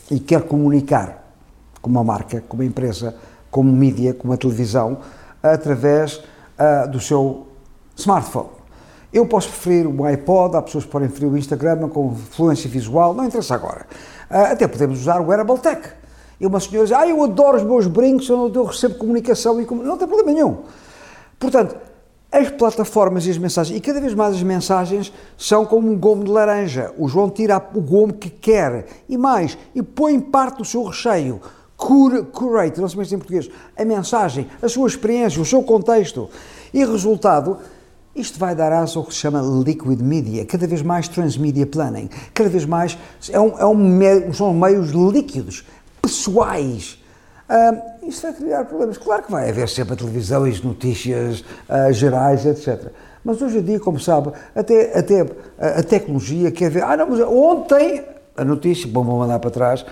e 0.10 0.20
quer 0.20 0.42
comunicar 0.42 1.24
com 1.80 1.90
uma 1.90 2.04
marca, 2.04 2.44
com 2.50 2.58
uma 2.58 2.66
empresa, 2.66 3.16
como 3.52 3.72
mídia, 3.72 4.16
com 4.16 4.28
uma 4.28 4.38
televisão, 4.38 4.98
através 5.42 6.16
uh, 6.18 6.90
do 6.90 7.00
seu 7.00 7.46
smartphone. 7.96 8.50
Eu 9.14 9.26
posso 9.28 9.50
preferir 9.50 9.88
o 9.88 10.04
iPod, 10.04 10.58
há 10.58 10.62
pessoas 10.64 10.84
que 10.86 10.90
podem 10.90 11.08
preferir 11.10 11.32
o 11.32 11.38
Instagram 11.38 11.88
com 11.88 12.16
fluência 12.16 12.68
visual, 12.68 13.14
não 13.14 13.24
interessa 13.24 13.54
agora. 13.54 13.86
Uh, 14.32 14.52
até 14.52 14.68
podemos 14.68 15.00
usar 15.00 15.22
o 15.22 15.28
Wearable 15.28 15.60
Tech, 15.60 15.90
e 16.40 16.46
uma 16.48 16.60
senhora 16.60 16.88
diz, 16.88 16.98
ah, 16.98 17.08
eu 17.08 17.24
adoro 17.24 17.58
os 17.58 17.64
meus 17.64 17.86
brincos, 17.86 18.28
eu, 18.30 18.64
recebo 18.64 18.96
comunicação 18.96 19.62
e 19.62 19.66
com... 19.66 19.76
não 19.76 19.98
tem 19.98 20.08
problema 20.08 20.32
nenhum. 20.32 20.58
Portanto, 21.40 21.76
as 22.38 22.52
plataformas 22.52 23.26
e 23.26 23.32
as 23.32 23.38
mensagens, 23.38 23.76
e 23.76 23.82
cada 23.82 24.00
vez 24.00 24.14
mais 24.14 24.36
as 24.36 24.44
mensagens 24.44 25.12
são 25.36 25.66
como 25.66 25.92
um 25.92 25.98
gomo 25.98 26.24
de 26.24 26.30
laranja. 26.30 26.94
O 26.98 27.08
João 27.08 27.30
tira 27.30 27.58
o 27.74 27.82
gomo 27.82 28.14
que 28.14 28.30
quer 28.30 28.86
e 29.10 29.18
mais, 29.18 29.58
e 29.74 29.82
põe 29.82 30.20
parte 30.20 30.60
do 30.60 30.66
seu 30.66 30.84
recheio. 30.84 31.42
Cur, 31.76 32.26
curate, 32.26 32.80
não 32.80 32.88
sei 32.88 32.98
mais 32.98 33.12
em 33.12 33.18
português, 33.18 33.50
a 33.76 33.86
mensagem, 33.86 34.48
a 34.62 34.68
sua 34.68 34.88
experiência, 34.88 35.42
o 35.42 35.46
seu 35.46 35.64
contexto. 35.64 36.30
E 36.74 36.84
resultado, 36.84 37.58
isto 38.16 38.40
vai 38.40 38.56
dar 38.56 38.72
asa 38.72 38.98
ao 38.98 39.06
que 39.06 39.14
se 39.14 39.20
chama 39.20 39.42
liquid 39.42 40.02
media, 40.02 40.46
cada 40.46 40.66
vez 40.66 40.82
mais 40.82 41.08
transmedia 41.08 41.68
planning, 41.68 42.10
cada 42.34 42.50
vez 42.50 42.66
mais 42.66 42.98
é 43.30 43.40
um, 43.40 43.60
é 43.60 43.66
um, 43.66 44.34
são 44.34 44.54
meios 44.54 44.90
líquidos 44.90 45.64
pessoais, 46.02 46.98
Uh, 47.50 48.08
isso 48.08 48.22
vai 48.24 48.34
criar 48.34 48.66
problemas. 48.66 48.98
Claro 48.98 49.24
que 49.24 49.32
vai 49.32 49.50
haver 49.50 49.70
sempre 49.70 49.94
a 49.94 49.98
televisão 49.98 50.46
e 50.48 50.52
as 50.52 50.62
notícias 50.62 51.42
uh, 51.42 51.92
gerais, 51.94 52.46
etc. 52.46 52.92
Mas 53.24 53.42
hoje 53.42 53.60
em 53.60 53.62
dia, 53.62 53.80
como 53.80 54.00
sabe, 54.00 54.32
até, 54.56 54.98
até 54.98 55.26
a, 55.58 55.84
tecnologia 55.84 56.52
quer 56.52 56.70
ver. 56.70 56.84
Ah, 56.84 56.96
não, 56.96 57.10
mas 57.10 57.20
ontem 57.22 58.04
a 58.36 58.46
notícia, 58.46 58.88
bom, 58.88 59.04
vou 59.04 59.20
mandar 59.20 59.40
para 59.40 59.50
trás, 59.50 59.86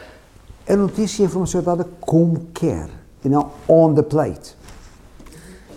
a 0.68 0.76
notícia 0.76 1.22
e 1.22 1.26
a 1.26 1.28
informação 1.28 1.62
é 1.62 1.64
dada 1.64 1.86
como 2.00 2.48
quer 2.54 2.88
e 3.24 3.30
não 3.30 3.52
on 3.68 3.94
the 3.94 4.04
plate. 4.04 4.56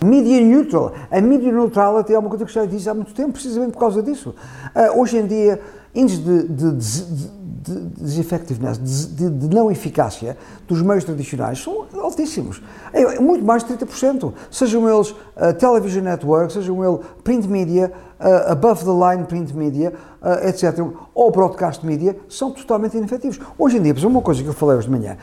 Media 0.01 0.39
neutral. 0.39 0.93
A 1.11 1.19
media 1.19 1.51
neutrality 1.51 2.13
é 2.13 2.19
uma 2.19 2.29
coisa 2.29 2.45
que 2.45 2.53
já 2.53 2.63
disse 2.63 2.89
há 2.89 2.93
muito 2.93 3.13
tempo, 3.13 3.33
precisamente 3.33 3.73
por 3.73 3.79
causa 3.79 4.01
disso. 4.01 4.33
Uh, 4.73 5.01
hoje 5.01 5.17
em 5.17 5.27
dia, 5.27 5.59
índices 5.93 6.23
de, 6.23 6.43
de, 6.47 6.71
de, 6.71 7.05
de 7.05 7.38
deseffectiveness, 7.59 8.77
de, 8.77 9.29
de, 9.29 9.55
não 9.55 9.69
eficácia 9.69 10.37
dos 10.67 10.81
meios 10.81 11.03
tradicionais 11.03 11.61
são 11.61 11.85
altíssimos. 12.01 12.61
É 12.93 13.19
muito 13.19 13.43
mais 13.43 13.63
de 13.63 13.73
30%. 13.73 14.33
Sejam 14.49 14.89
eles 14.89 15.11
uh, 15.11 15.53
television 15.57 16.03
network, 16.03 16.53
sejam 16.53 16.83
eles 16.83 17.05
print 17.23 17.47
media, 17.47 17.91
uh, 18.19 18.51
above 18.51 18.83
the 18.83 18.91
line 18.91 19.25
print 19.25 19.55
media, 19.55 19.93
uh, 20.21 20.47
etc., 20.47 20.79
ou 21.13 21.31
broadcast 21.31 21.85
media, 21.85 22.15
são 22.29 22.51
totalmente 22.51 22.97
inefetivos. 22.97 23.39
Hoje 23.57 23.77
em 23.77 23.81
dia, 23.81 23.93
por 23.93 24.05
uma 24.05 24.21
coisa 24.21 24.41
que 24.41 24.49
eu 24.49 24.53
falei 24.53 24.77
hoje 24.77 24.87
de 24.87 24.93
manhã, 24.93 25.17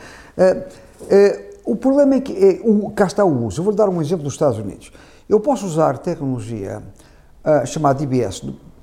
o 1.65 1.75
problema 1.75 2.15
é 2.15 2.21
que, 2.21 2.33
é, 2.33 2.61
o, 2.63 2.89
cá 2.91 3.05
está 3.05 3.25
o 3.25 3.45
uso. 3.45 3.59
Eu 3.59 3.65
vou 3.65 3.73
dar 3.73 3.89
um 3.89 4.01
exemplo 4.01 4.23
dos 4.23 4.33
Estados 4.33 4.57
Unidos. 4.57 4.91
Eu 5.27 5.39
posso 5.39 5.65
usar 5.65 5.97
tecnologia 5.97 6.81
chamada 7.65 8.01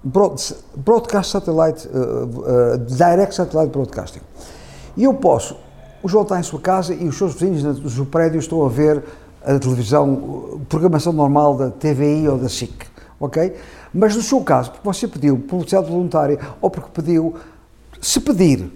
Broadcast 0.04 1.32
Satellite, 1.32 1.88
uh, 1.88 1.94
uh, 1.94 2.78
Direct 2.78 3.34
Satellite 3.34 3.72
Broadcasting. 3.72 4.20
E 4.96 5.04
eu 5.04 5.14
posso, 5.14 5.56
o 6.02 6.08
João 6.08 6.22
está 6.22 6.38
em 6.38 6.42
sua 6.42 6.60
casa 6.60 6.92
e 6.94 7.08
os 7.08 7.16
seus 7.16 7.34
vizinhos 7.34 7.94
do 7.94 8.04
prédio 8.04 8.38
estão 8.38 8.64
a 8.64 8.68
ver 8.68 9.02
a 9.42 9.58
televisão, 9.58 10.58
a 10.62 10.64
programação 10.66 11.12
normal 11.12 11.56
da 11.56 11.70
TVI 11.70 12.28
ou 12.28 12.38
da 12.38 12.48
SIC, 12.48 12.86
ok? 13.18 13.54
Mas 13.92 14.14
no 14.14 14.22
seu 14.22 14.40
caso, 14.42 14.70
porque 14.70 14.84
você 14.84 15.08
pediu 15.08 15.38
publicidade 15.38 15.88
voluntária 15.90 16.38
ou 16.60 16.70
porque 16.70 16.90
pediu, 16.92 17.34
se 18.00 18.20
pedir, 18.20 18.70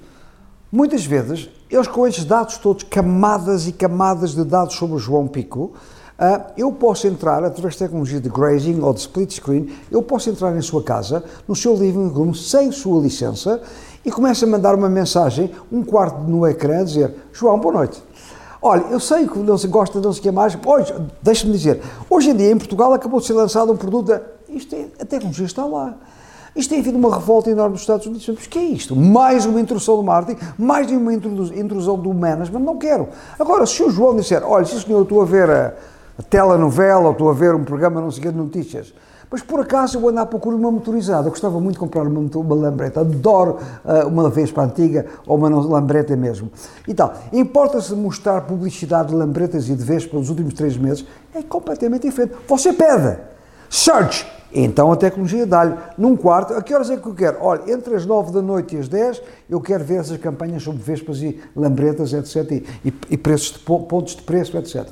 muitas 0.73 1.04
vezes, 1.04 1.50
eles 1.70 1.87
com 1.87 2.06
esses 2.06 2.25
dados 2.25 2.56
todos, 2.56 2.85
camadas 2.85 3.66
e 3.66 3.73
camadas 3.73 4.35
de 4.35 4.44
dados 4.44 4.75
sobre 4.75 4.97
o 4.97 4.99
João 4.99 5.26
Pico, 5.26 5.73
Uh, 6.18 6.42
eu 6.56 6.72
posso 6.72 7.06
entrar, 7.06 7.44
através 7.44 7.75
de 7.75 7.78
tecnologia 7.78 8.20
de 8.20 8.28
grazing 8.28 8.80
ou 8.80 8.92
de 8.92 8.98
split 8.98 9.34
screen, 9.34 9.70
eu 9.88 10.02
posso 10.02 10.28
entrar 10.28 10.56
em 10.56 10.60
sua 10.60 10.82
casa, 10.82 11.22
no 11.46 11.54
seu 11.54 11.76
living 11.76 12.08
room, 12.08 12.34
sem 12.34 12.72
sua 12.72 13.00
licença, 13.00 13.62
e 14.04 14.10
começo 14.10 14.44
a 14.44 14.48
mandar 14.48 14.75
uma 14.75 14.88
mensagem, 14.88 15.48
um 15.70 15.84
quarto 15.84 16.18
no 16.22 16.44
ecrã, 16.44 16.80
a 16.80 16.82
dizer, 16.82 17.14
João, 17.32 17.60
boa 17.60 17.72
noite. 17.72 18.02
Olha, 18.60 18.87
eu 18.90 18.98
sei 18.98 19.28
que 19.28 19.38
não 19.38 19.56
se 19.56 19.68
gosta 19.68 20.00
não 20.00 20.12
se 20.12 20.20
quer 20.20 20.32
mais, 20.32 20.56
pois, 20.56 20.92
deixe-me 21.22 21.52
dizer, 21.52 21.80
hoje 22.10 22.30
em 22.30 22.34
dia 22.34 22.50
em 22.50 22.58
Portugal 22.58 22.92
acabou 22.92 23.20
de 23.20 23.26
ser 23.26 23.34
lançado 23.34 23.70
um 23.70 23.76
produto, 23.76 24.20
isto 24.48 24.75
é, 24.75 24.87
a 25.00 25.04
tecnologia 25.04 25.46
está 25.46 25.64
lá. 25.64 25.94
Isto 26.56 26.70
tem 26.70 26.80
havido 26.80 26.98
uma 26.98 27.14
revolta 27.14 27.48
enorme 27.48 27.75
nos 27.75 27.82
Estados 27.82 28.04
Unidos. 28.06 28.26
Mas 28.26 28.46
o 28.46 28.48
que 28.48 28.58
é 28.58 28.64
isto? 28.64 28.96
Mais 28.96 29.46
uma 29.46 29.60
introdução 29.60 29.96
do 29.96 30.02
marketing, 30.02 30.44
mais 30.58 30.90
uma 30.90 31.14
introdução 31.14 31.96
do 31.96 32.12
management, 32.12 32.58
não 32.58 32.76
quero. 32.76 33.08
Agora, 33.38 33.64
se 33.64 33.80
o 33.80 33.90
João 33.90 34.16
disser, 34.16 34.42
olha, 34.44 34.64
se 34.64 34.75
o 34.75 34.80
senhor, 34.80 35.02
estou 35.02 35.22
a 35.22 35.25
ver 35.25 35.48
a 35.48 35.75
telenovela, 36.22 37.06
ou 37.06 37.12
estou 37.12 37.30
a 37.30 37.32
ver 37.32 37.54
um 37.54 37.64
programa, 37.64 38.00
não 38.00 38.10
sei 38.10 38.25
de 38.25 38.37
notícias. 38.37 38.92
Mas 39.30 39.42
por 39.42 39.60
acaso 39.60 39.98
eu 39.98 40.08
ando 40.08 40.20
à 40.20 40.26
procura 40.26 40.56
de 40.56 40.62
uma 40.62 40.70
motorizada. 40.70 41.26
Eu 41.26 41.30
gostava 41.30 41.60
muito 41.60 41.75
de 41.75 41.80
comprar 41.80 42.02
uma, 42.02 42.18
uma 42.18 42.54
lambreta. 42.54 43.00
Adoro 43.00 43.58
uh, 43.84 44.08
uma 44.08 44.30
Vespa 44.30 44.62
antiga 44.62 45.06
ou 45.26 45.37
uma 45.37 45.48
lambreta 45.48 46.16
mesmo. 46.16 46.50
E 46.87 46.94
tal. 46.94 47.14
Importa-se 47.32 47.94
mostrar 47.94 48.40
publicidade 48.42 49.08
de 49.08 49.14
lambretas 49.14 49.68
e 49.68 49.75
de 49.75 49.84
Vespa 49.84 50.16
nos 50.16 50.30
últimos 50.30 50.54
três 50.54 50.76
meses? 50.76 51.04
É 51.34 51.42
completamente 51.42 52.02
diferente. 52.08 52.34
Você 52.48 52.72
pede. 52.72 53.18
Search. 53.68 54.26
Então 54.50 54.90
a 54.90 54.96
tecnologia 54.96 55.44
dá-lhe 55.44 55.75
num 55.98 56.16
quarto. 56.16 56.54
A 56.54 56.62
que 56.62 56.75
horas 56.75 56.88
é 56.88 56.96
que 56.96 57.06
eu 57.06 57.14
quero? 57.14 57.37
Olha, 57.42 57.70
entre 57.70 57.94
as 57.94 58.06
nove 58.06 58.32
da 58.32 58.40
noite 58.40 58.76
e 58.76 58.78
as 58.78 58.88
dez, 58.88 59.20
eu 59.50 59.60
quero 59.60 59.84
ver 59.84 59.96
essas 59.96 60.16
campanhas 60.16 60.62
sobre 60.62 60.80
Vespas 60.80 61.21
e 61.21 61.38
lambretas, 61.54 62.14
etc. 62.14 62.50
E, 62.82 62.95
e 63.10 63.16
preços 63.19 63.52
de 63.52 63.58
pontos 63.58 64.16
de 64.16 64.23
preço, 64.23 64.56
etc 64.56 64.88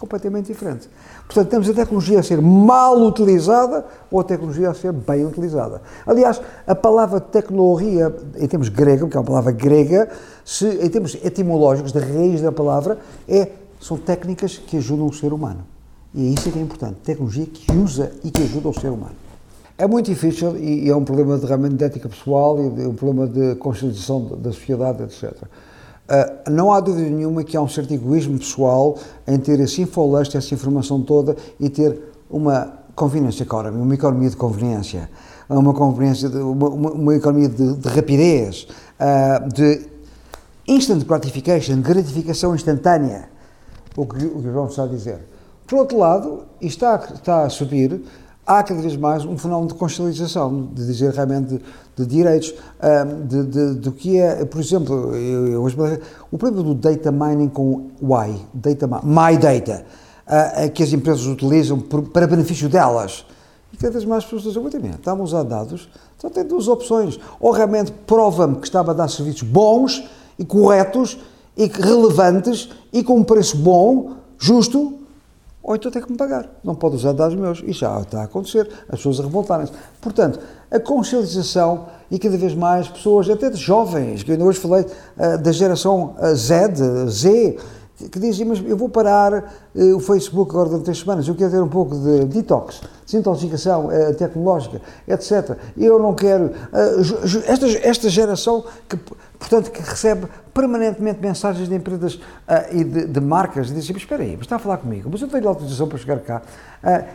completamente 0.00 0.46
diferente. 0.46 0.88
Portanto, 1.26 1.50
temos 1.50 1.68
a 1.68 1.74
tecnologia 1.74 2.18
a 2.18 2.22
ser 2.22 2.40
mal 2.40 2.96
utilizada 3.02 3.84
ou 4.10 4.18
a 4.18 4.24
tecnologia 4.24 4.70
a 4.70 4.74
ser 4.74 4.92
bem 4.92 5.26
utilizada. 5.26 5.82
Aliás, 6.06 6.40
a 6.66 6.74
palavra 6.74 7.20
tecnologia, 7.20 8.12
em 8.38 8.48
termos 8.48 8.70
grego, 8.70 9.08
que 9.08 9.16
é 9.16 9.20
uma 9.20 9.26
palavra 9.26 9.52
grega, 9.52 10.08
se, 10.42 10.66
em 10.66 10.88
termos 10.88 11.16
etimológicos, 11.22 11.92
da 11.92 12.00
raiz 12.00 12.40
da 12.40 12.50
palavra, 12.50 12.98
é, 13.28 13.50
são 13.78 13.98
técnicas 13.98 14.56
que 14.56 14.78
ajudam 14.78 15.06
o 15.06 15.12
ser 15.12 15.34
humano. 15.34 15.60
E 16.14 16.26
é 16.26 16.30
isso 16.30 16.50
que 16.50 16.58
é 16.58 16.62
importante, 16.62 16.96
tecnologia 17.04 17.44
que 17.44 17.70
usa 17.72 18.10
e 18.24 18.30
que 18.30 18.42
ajuda 18.42 18.70
o 18.70 18.74
ser 18.74 18.88
humano. 18.88 19.14
É 19.76 19.86
muito 19.86 20.06
difícil 20.06 20.56
e, 20.56 20.88
é 20.88 20.96
um 20.96 21.04
problema 21.04 21.38
de, 21.38 21.46
realmente 21.46 21.74
de 21.74 21.84
ética 21.84 22.08
pessoal 22.08 22.58
e 22.58 22.86
um 22.86 22.94
problema 22.94 23.26
de 23.26 23.54
conscientização 23.56 24.38
da 24.38 24.50
sociedade, 24.50 25.02
etc. 25.02 25.34
Uh, 26.10 26.50
não 26.50 26.72
há 26.72 26.80
dúvida 26.80 27.08
nenhuma 27.08 27.44
que 27.44 27.56
há 27.56 27.62
um 27.62 27.68
certo 27.68 27.94
egoísmo 27.94 28.36
pessoal 28.36 28.98
em 29.28 29.38
ter 29.38 29.60
esse 29.60 29.80
infoleste, 29.80 30.36
essa 30.36 30.52
informação 30.52 31.00
toda 31.00 31.36
e 31.60 31.68
ter 31.70 32.00
uma 32.28 32.80
convenience 32.96 33.40
economy, 33.40 33.80
uma 33.80 33.94
economia 33.94 34.28
de 34.28 34.36
conveniência, 34.36 35.08
uma, 35.48 35.72
conveniência 35.72 36.28
de, 36.28 36.38
uma, 36.38 36.68
uma, 36.68 36.90
uma 36.90 37.14
economia 37.14 37.48
de, 37.48 37.76
de 37.76 37.88
rapidez, 37.88 38.66
uh, 38.98 39.48
de 39.54 39.86
instant 40.66 41.04
gratification, 41.04 41.80
gratificação 41.80 42.56
instantânea, 42.56 43.28
o 43.96 44.04
que 44.04 44.26
o, 44.26 44.42
que 44.42 44.50
João 44.50 44.66
está 44.66 44.84
a 44.84 44.86
dizer. 44.88 45.20
Por 45.66 45.78
outro 45.78 45.98
lado, 45.98 46.42
está, 46.60 46.96
está 47.14 47.44
a 47.44 47.48
subir 47.48 48.02
há 48.50 48.64
cada 48.64 48.82
vez 48.82 48.96
mais 48.96 49.24
um 49.24 49.38
fenómeno 49.38 49.68
de 49.68 49.74
consciencialização, 49.74 50.70
de 50.74 50.84
dizer 50.84 51.12
realmente 51.14 51.54
de, 51.54 51.60
de 51.96 52.06
direitos, 52.06 52.52
de, 53.28 53.44
de, 53.44 53.74
do 53.74 53.92
que 53.92 54.18
é, 54.18 54.44
por 54.44 54.60
exemplo, 54.60 55.14
eu, 55.14 55.46
eu, 55.46 55.66
o 56.32 56.36
problema 56.36 56.64
do 56.64 56.74
data 56.74 57.12
mining 57.12 57.48
com 57.48 57.90
Y, 58.02 58.46
data, 58.52 58.88
my 59.04 59.38
data, 59.38 59.84
uh, 60.26 60.70
que 60.72 60.82
as 60.82 60.92
empresas 60.92 61.26
utilizam 61.26 61.78
por, 61.78 62.02
para 62.08 62.26
benefício 62.26 62.68
delas. 62.68 63.24
E 63.72 63.76
cada 63.76 63.92
vez 63.92 64.04
mais 64.04 64.24
pessoas 64.24 64.42
dizem, 64.42 64.60
wait 64.60 64.74
a 64.74 64.78
estamos 64.78 65.32
a 65.32 65.38
usar 65.38 65.48
dados, 65.48 65.88
só 66.18 66.28
tem 66.28 66.44
duas 66.44 66.66
opções. 66.66 67.20
Ou 67.38 67.52
realmente 67.52 67.92
prova-me 68.04 68.56
que 68.56 68.66
estava 68.66 68.90
a 68.90 68.94
dar 68.94 69.06
serviços 69.06 69.42
bons 69.42 70.02
e 70.36 70.44
corretos 70.44 71.18
e 71.56 71.66
relevantes 71.66 72.68
e 72.92 73.04
com 73.04 73.18
um 73.18 73.22
preço 73.22 73.56
bom, 73.56 74.14
justo, 74.36 74.99
ou 75.62 75.76
então 75.76 75.90
tem 75.90 76.02
que 76.02 76.10
me 76.10 76.16
pagar. 76.16 76.48
Não 76.64 76.74
pode 76.74 76.96
usar 76.96 77.12
dados 77.12 77.36
meus. 77.36 77.62
E 77.64 77.72
já 77.72 78.00
está 78.00 78.22
a 78.22 78.24
acontecer, 78.24 78.68
as 78.88 78.96
pessoas 78.96 79.20
a 79.20 79.22
revoltarem-se. 79.24 79.72
Portanto, 80.00 80.40
a 80.70 80.80
consciencialização 80.80 81.86
e 82.10 82.18
cada 82.18 82.36
vez 82.36 82.54
mais 82.54 82.88
pessoas, 82.88 83.28
até 83.28 83.50
de 83.50 83.56
jovens, 83.56 84.22
que 84.22 84.30
eu 84.30 84.34
ainda 84.34 84.44
hoje 84.44 84.58
falei 84.58 84.84
uh, 84.84 85.38
da 85.38 85.52
geração 85.52 86.16
uh, 86.18 86.34
Z, 86.34 86.74
Z, 87.08 87.58
que 88.10 88.18
dizem, 88.18 88.46
mas 88.46 88.62
eu 88.66 88.76
vou 88.76 88.88
parar 88.88 89.52
uh, 89.74 89.96
o 89.96 90.00
Facebook 90.00 90.50
agora 90.50 90.70
durante 90.70 90.84
três 90.84 90.98
semanas, 90.98 91.28
eu 91.28 91.34
quero 91.34 91.50
ter 91.50 91.62
um 91.62 91.68
pouco 91.68 91.94
de 91.94 92.24
detox, 92.24 92.80
desintoxicação 93.10 93.86
uh, 93.86 94.14
tecnológica, 94.14 94.80
etc. 95.06 95.56
Eu 95.76 95.98
não 95.98 96.14
quero... 96.14 96.46
Uh, 96.46 97.42
esta, 97.46 97.66
esta 97.66 98.08
geração 98.08 98.64
que, 98.88 98.96
portanto, 99.38 99.70
que 99.70 99.80
recebe 99.80 100.26
permanentemente 100.54 101.20
mensagens 101.20 101.68
de 101.68 101.74
empresas 101.74 102.20
e 102.72 102.84
de, 102.84 103.06
de, 103.06 103.20
marcas 103.20 103.70
e 103.70 103.74
dizem, 103.74 103.92
mas 103.92 104.02
espera 104.02 104.22
aí, 104.22 104.32
mas 104.32 104.42
está 104.42 104.56
a 104.56 104.58
falar 104.58 104.78
comigo, 104.78 105.08
mas 105.10 105.22
eu 105.22 105.28
tenho 105.28 105.48
autorização 105.48 105.88
para 105.88 105.98
chegar 105.98 106.18
cá. 106.20 106.42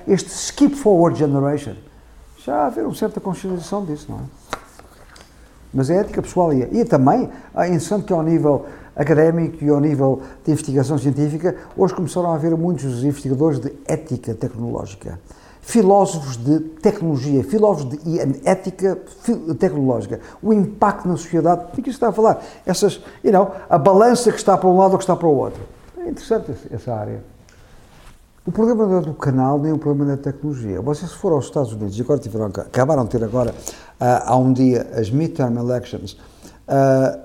este 0.08 0.30
skip 0.30 0.76
forward 0.76 1.20
generation, 1.20 1.76
já 2.38 2.56
há 2.56 2.66
haver 2.68 2.86
uma 2.86 2.96
certa 2.96 3.20
conscienciação 3.20 3.84
disso, 3.86 4.08
não 4.10 4.20
é? 4.20 4.22
Mas 5.74 5.90
é 5.90 5.98
ética 5.98 6.22
pessoal 6.22 6.54
e, 6.54 6.62
e 6.80 6.86
também 6.86 7.30
é 7.56 7.68
interessante 7.68 8.06
que 8.06 8.14
ao 8.14 8.24
nível 8.24 8.66
académico 8.96 9.64
e 9.64 9.70
ao 9.70 9.80
nível 9.80 10.22
de 10.44 10.52
investigação 10.52 10.98
científica, 10.98 11.56
hoje 11.76 11.94
começaram 11.94 12.32
a 12.32 12.36
haver 12.36 12.56
muitos 12.56 13.04
investigadores 13.04 13.60
de 13.60 13.74
ética 13.86 14.34
tecnológica, 14.34 15.20
filósofos 15.66 16.38
de 16.38 16.60
tecnologia, 16.60 17.44
filósofos 17.44 17.98
de 17.98 18.20
ética 18.48 19.00
tecnológica, 19.60 20.20
o 20.42 20.54
impacto 20.54 21.08
na 21.08 21.18
sociedade, 21.18 21.66
o 21.76 21.82
que 21.82 21.90
está 21.90 22.10
a 22.10 22.12
falar? 22.12 22.40
Essas, 22.68 23.02
you 23.24 23.32
know, 23.32 23.52
a 23.68 23.78
balança 23.78 24.32
que 24.32 24.38
está 24.38 24.56
para 24.56 24.70
um 24.70 24.78
lado 24.78 24.92
ou 24.92 24.98
que 25.00 25.04
está 25.04 25.16
para 25.16 25.28
o 25.28 25.36
outro. 25.36 25.60
É 25.98 26.08
interessante 26.08 26.54
essa 26.70 26.94
área. 26.94 27.24
O 28.46 28.52
problema 28.52 28.86
não 28.86 29.00
é 29.00 29.02
do 29.02 29.16
canal, 29.16 29.58
nem 29.58 29.74
o 29.74 29.78
problema 29.80 30.16
da 30.16 30.22
tecnologia. 30.22 30.80
Vocês 30.82 31.10
se 31.10 31.18
for 31.18 31.34
aos 31.34 31.46
Estados 31.46 31.74
Unidos, 31.74 31.98
e 31.98 32.02
agora 32.04 32.20
tiveram, 32.20 32.46
acabaram 32.46 33.04
de 33.04 33.10
ter 33.10 33.24
agora, 33.24 33.50
uh, 33.50 33.56
há 34.00 34.38
um 34.38 34.54
dia, 34.54 34.88
as 34.96 35.10
midterm 35.10 35.58
elections, 35.58 36.16
uh, 36.70 37.20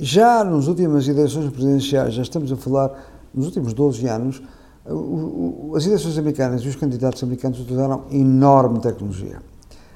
já 0.00 0.42
nas 0.42 0.66
últimas 0.66 1.06
eleições 1.06 1.48
presidenciais, 1.52 2.14
já 2.14 2.22
estamos 2.22 2.50
a 2.50 2.56
falar, 2.56 2.90
nos 3.32 3.46
últimos 3.46 3.72
12 3.72 4.08
anos, 4.08 4.42
as 5.76 5.86
eleições 5.86 6.18
americanas 6.18 6.62
e 6.62 6.68
os 6.68 6.76
candidatos 6.76 7.22
americanos 7.22 7.60
utilizaram 7.60 8.04
enorme 8.10 8.80
tecnologia. 8.80 9.40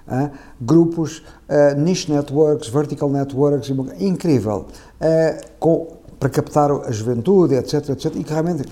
Uh, 0.06 0.30
grupos, 0.60 1.18
uh, 1.48 1.78
niche 1.80 2.12
networks, 2.12 2.68
vertical 2.68 3.10
networks, 3.10 3.72
incrível, 3.98 4.66
uh, 5.00 5.46
com 5.58 5.96
para 6.18 6.30
captar 6.30 6.70
a 6.70 6.90
juventude, 6.90 7.56
etc, 7.56 7.90
etc, 7.90 8.16
e 8.16 8.24
que 8.24 8.32
realmente 8.32 8.64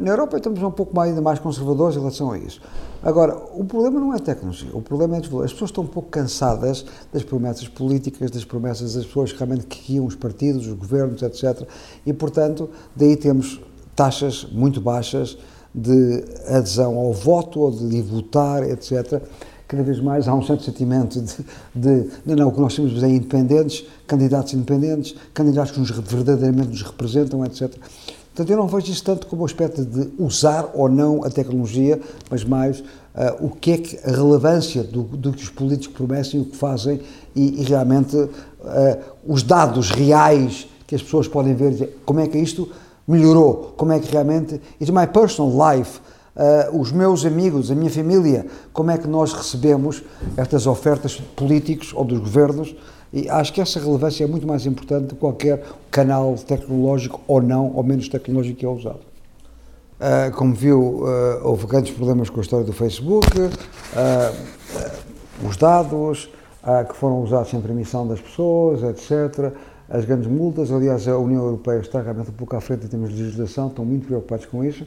na 0.00 0.12
Europa 0.12 0.36
estamos 0.36 0.62
um 0.62 0.70
pouco 0.70 0.94
mais, 0.94 1.10
ainda 1.10 1.20
mais 1.20 1.40
conservadores 1.40 1.96
em 1.96 1.98
relação 1.98 2.30
a 2.30 2.38
isso. 2.38 2.60
Agora, 3.02 3.36
o 3.54 3.64
problema 3.64 3.98
não 3.98 4.12
é 4.12 4.16
a 4.16 4.20
tecnologia, 4.20 4.70
o 4.72 4.80
problema 4.80 5.16
é 5.16 5.18
as 5.18 5.52
pessoas 5.52 5.70
estão 5.70 5.82
um 5.82 5.88
pouco 5.88 6.08
cansadas 6.10 6.86
das 7.12 7.24
promessas 7.24 7.66
políticas, 7.66 8.30
das 8.30 8.44
promessas 8.44 8.94
das 8.94 9.04
pessoas 9.04 9.32
que 9.32 9.38
realmente 9.38 9.66
que 9.66 9.98
os 9.98 10.14
partidos, 10.14 10.68
os 10.68 10.74
governos, 10.74 11.22
etc. 11.22 11.66
E, 12.06 12.12
portanto, 12.12 12.70
daí 12.94 13.16
temos 13.16 13.60
taxas 13.98 14.46
muito 14.52 14.80
baixas 14.80 15.36
de 15.74 16.24
adesão 16.46 16.96
ao 16.96 17.12
voto 17.12 17.58
ou 17.58 17.72
de 17.72 18.00
votar, 18.00 18.62
etc. 18.62 19.20
Cada 19.66 19.82
vez 19.82 20.00
mais 20.00 20.28
há 20.28 20.34
um 20.34 20.42
certo 20.42 20.62
sentimento 20.62 21.20
de, 21.20 21.34
de 21.74 22.10
não, 22.24 22.36
não, 22.36 22.48
o 22.48 22.52
que 22.52 22.60
nós 22.60 22.74
chamamos 22.74 23.00
de 23.00 23.06
independentes, 23.08 23.84
candidatos 24.06 24.54
independentes, 24.54 25.16
candidatos 25.34 25.72
que 25.72 25.80
nos, 25.80 25.90
verdadeiramente 25.90 26.68
nos 26.68 26.82
representam, 26.82 27.44
etc. 27.44 27.74
Portanto, 28.28 28.50
eu 28.50 28.56
não 28.56 28.68
vejo 28.68 28.92
isso 28.92 29.02
tanto 29.02 29.26
como 29.26 29.42
o 29.42 29.44
aspecto 29.44 29.84
de 29.84 30.10
usar 30.16 30.70
ou 30.74 30.88
não 30.88 31.24
a 31.24 31.28
tecnologia, 31.28 32.00
mas 32.30 32.44
mais 32.44 32.78
uh, 32.78 32.84
o 33.40 33.50
que 33.50 33.72
é 33.72 33.78
que 33.78 33.98
a 34.08 34.12
relevância 34.12 34.84
do, 34.84 35.02
do 35.02 35.32
que 35.32 35.42
os 35.42 35.50
políticos 35.50 35.88
promessem, 35.88 36.40
o 36.40 36.44
que 36.44 36.56
fazem 36.56 37.00
e, 37.34 37.62
e 37.62 37.64
realmente 37.64 38.16
uh, 38.16 38.30
os 39.26 39.42
dados 39.42 39.90
reais 39.90 40.68
que 40.86 40.94
as 40.94 41.02
pessoas 41.02 41.26
podem 41.26 41.52
ver, 41.54 41.98
como 42.06 42.20
é 42.20 42.28
que 42.28 42.38
isto 42.38 42.70
melhorou, 43.08 43.72
como 43.76 43.92
é 43.92 43.98
que 43.98 44.12
realmente, 44.12 44.60
it's 44.80 44.90
my 44.90 45.06
personal 45.06 45.50
life, 45.50 45.98
uh, 46.36 46.78
os 46.78 46.92
meus 46.92 47.24
amigos, 47.24 47.70
a 47.70 47.74
minha 47.74 47.90
família, 47.90 48.46
como 48.72 48.90
é 48.90 48.98
que 48.98 49.08
nós 49.08 49.32
recebemos 49.32 50.02
estas 50.36 50.66
ofertas 50.66 51.16
políticos 51.34 51.92
ou 51.94 52.04
dos 52.04 52.18
governos 52.18 52.76
e 53.12 53.28
acho 53.28 53.52
que 53.52 53.60
essa 53.60 53.80
relevância 53.80 54.24
é 54.24 54.26
muito 54.26 54.46
mais 54.46 54.66
importante 54.66 55.06
do 55.06 55.14
que 55.14 55.20
qualquer 55.20 55.64
canal 55.90 56.34
tecnológico 56.34 57.20
ou 57.26 57.40
não, 57.40 57.72
ou 57.74 57.82
menos 57.82 58.08
tecnológico 58.08 58.58
que 58.58 58.66
é 58.66 58.68
usado. 58.68 59.00
Uh, 59.98 60.30
como 60.36 60.54
viu, 60.54 60.78
uh, 60.78 61.40
houve 61.42 61.66
grandes 61.66 61.92
problemas 61.92 62.30
com 62.30 62.38
a 62.38 62.42
história 62.42 62.64
do 62.64 62.72
Facebook, 62.72 63.26
uh, 63.40 65.48
os 65.48 65.56
dados 65.56 66.30
que 66.88 66.96
foram 66.96 67.22
usados 67.22 67.48
sem 67.48 67.60
permissão 67.62 68.06
das 68.06 68.20
pessoas, 68.20 68.82
etc. 68.82 69.54
As 69.88 70.04
grandes 70.04 70.26
multas, 70.26 70.70
aliás, 70.70 71.08
a 71.08 71.16
União 71.16 71.42
Europeia 71.42 71.78
está 71.78 72.02
realmente 72.02 72.30
um 72.30 72.34
pouco 72.34 72.54
à 72.54 72.60
frente 72.60 72.84
em 72.84 72.88
termos 72.88 73.10
de 73.10 73.22
legislação, 73.22 73.68
estão 73.68 73.84
muito 73.84 74.06
preocupados 74.06 74.44
com 74.44 74.62
isso. 74.62 74.86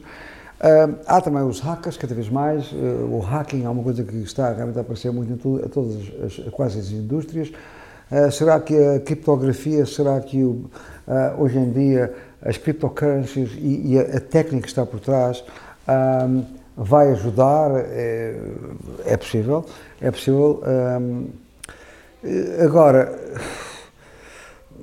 há 1.07 1.21
também 1.21 1.41
os 1.41 1.59
hackers, 1.59 1.97
cada 1.97 2.13
vez 2.13 2.29
mais. 2.29 2.71
o 2.71 3.19
hacking 3.19 3.65
é 3.65 3.69
uma 3.69 3.81
coisa 3.81 4.03
que 4.03 4.17
está 4.17 4.53
realmente 4.53 4.77
a 4.77 4.81
aparecer 4.81 5.11
muito 5.11 5.33
em, 5.33 5.69
todas 5.69 5.95
as, 6.23 6.53
quase 6.53 6.79
as 6.79 6.91
indústrias. 6.91 7.51
Uh, 8.11 8.29
será 8.29 8.59
que 8.59 8.77
a 8.77 8.99
criptografia, 8.99 9.85
será 9.85 10.19
que 10.19 10.43
o, 10.43 10.69
uh, 11.07 11.41
hoje 11.41 11.57
em 11.57 11.71
dia 11.71 12.13
as 12.41 12.57
cryptocurrencies 12.57 13.51
e, 13.53 13.93
e 13.93 13.99
a, 13.99 14.19
técnica 14.19 14.63
que 14.63 14.67
está 14.67 14.85
por 14.85 14.99
trás 14.99 15.43
vai 16.75 17.11
ajudar? 17.11 17.71
É, 17.75 18.35
é, 19.05 19.15
possível, 19.15 19.65
é 20.01 20.11
possível. 20.11 20.61
Um, 20.67 21.27
agora, 22.61 23.17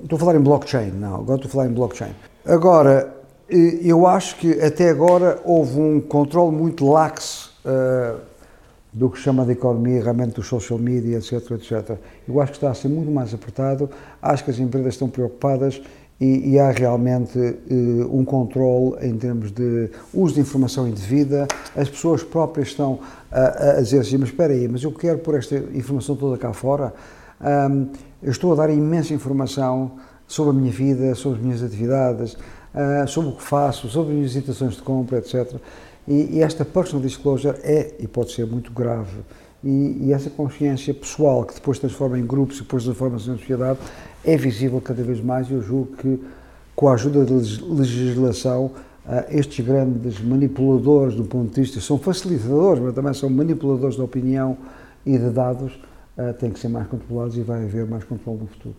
estou 0.03 0.17
a 0.17 0.19
falar 0.19 0.37
em 0.37 0.41
blockchain, 0.41 0.91
não, 0.91 1.17
agora 1.17 1.37
estou 1.37 1.49
a 1.49 1.53
falar 1.53 1.67
em 1.67 1.73
blockchain. 1.73 2.13
Agora, 2.45 3.15
eu 3.51 4.07
acho 4.07 4.37
que 4.37 4.61
até 4.61 4.91
agora 4.91 5.41
houve 5.45 5.79
um 5.81 6.01
controle 6.01 6.55
muito 6.55 6.89
laxo 6.89 7.55
uh, 7.65 8.19
do 8.93 9.09
que 9.09 9.19
chama 9.19 9.45
de 9.45 9.53
economia, 9.53 10.03
realmente 10.03 10.35
dos 10.35 10.47
social 10.47 10.79
media, 10.79 11.19
etc, 11.19 11.51
etc. 11.53 11.99
Eu 12.27 12.41
acho 12.41 12.53
que 12.53 12.59
está 12.59 12.71
a 12.71 12.75
ser 12.75 12.89
muito 12.89 13.11
mais 13.11 13.33
apertado, 13.33 13.89
acho 14.21 14.45
que 14.45 14.51
as 14.51 14.59
empresas 14.59 14.95
estão 14.95 15.09
preocupadas 15.09 15.81
e, 16.21 16.51
e 16.51 16.59
há 16.59 16.71
realmente 16.71 17.39
uh, 17.39 18.17
um 18.17 18.25
controle 18.25 18.97
em 19.07 19.17
termos 19.17 19.51
de 19.51 19.91
uso 20.13 20.35
de 20.35 20.41
informação 20.41 20.87
indevida, 20.87 21.47
as 21.77 21.89
pessoas 21.89 22.23
próprias 22.23 22.69
estão 22.69 22.99
a, 23.31 23.79
a 23.79 23.81
dizer 23.81 24.01
assim, 24.01 24.19
mas 24.19 24.29
espera 24.29 24.53
aí, 24.53 24.69
mas 24.69 24.83
eu 24.83 24.93
quero 24.93 25.19
pôr 25.19 25.37
esta 25.37 25.57
informação 25.75 26.17
toda 26.17 26.37
cá 26.37 26.53
fora, 26.53 26.93
um, 27.41 27.89
eu 28.23 28.31
estou 28.31 28.53
a 28.53 28.57
dar 28.57 28.71
imensa 28.71 29.15
informação 29.15 29.93
sobre 30.27 30.51
a 30.51 30.61
minha 30.61 30.73
vida, 30.73 31.15
sobre 31.15 31.39
as 31.39 31.45
minhas 31.45 31.63
atividades, 31.63 32.35
uh, 32.35 33.07
sobre 33.07 33.31
o 33.31 33.33
que 33.33 33.43
faço, 33.43 33.89
sobre 33.89 34.11
as 34.11 34.17
minhas 34.17 34.33
visitações 34.35 34.77
de 34.77 34.83
compra, 34.83 35.19
etc. 35.19 35.55
E, 36.07 36.37
e, 36.37 36.43
esta 36.43 36.65
personal 36.65 37.03
disclosure 37.03 37.59
é 37.63 37.95
e 37.99 38.07
pode 38.07 38.33
ser 38.33 38.47
muito 38.47 38.73
grave. 38.73 39.19
E, 39.63 39.99
e, 40.03 40.13
essa 40.13 40.31
consciência 40.31 40.95
pessoal 40.95 41.45
que 41.45 41.55
depois 41.55 41.79
transforma 41.79 42.19
em 42.19 42.27
grupos 42.27 42.59
e 42.59 42.63
depois 42.63 42.85
transforma-se 42.85 43.31
em 43.31 43.37
sociedade 43.37 43.79
é 44.25 44.37
visível 44.37 44.81
cada 44.81 45.03
vez 45.03 45.21
mais 45.21 45.51
e 45.51 45.53
eu 45.53 45.63
julgo 45.63 45.97
que 45.97 46.21
com 46.75 46.89
a 46.89 46.95
ajuda 46.95 47.25
da 47.25 47.35
legislação 47.35 48.67
uh, 49.07 49.25
estes 49.31 49.65
grandes 49.65 50.21
manipuladores 50.21 51.15
do 51.15 51.25
ponto 51.25 51.53
de 51.53 51.61
vista, 51.61 51.81
são 51.81 51.99
facilitadores, 51.99 52.83
mas 52.83 52.95
também 52.95 53.13
são 53.15 53.29
manipuladores 53.29 53.97
de 53.97 54.03
opinião 54.03 54.57
e 55.05 55.19
de 55.19 55.31
dados, 55.31 55.73
uh, 56.19 56.35
têm 56.35 56.51
que 56.51 56.59
ser 56.59 56.69
mais 56.69 56.87
controlados 56.89 57.37
e 57.37 57.43
vai 57.43 57.65
haver 57.65 57.87
mais 57.87 58.05
controle 58.05 58.41
no 58.41 58.47
futuro. 58.47 58.75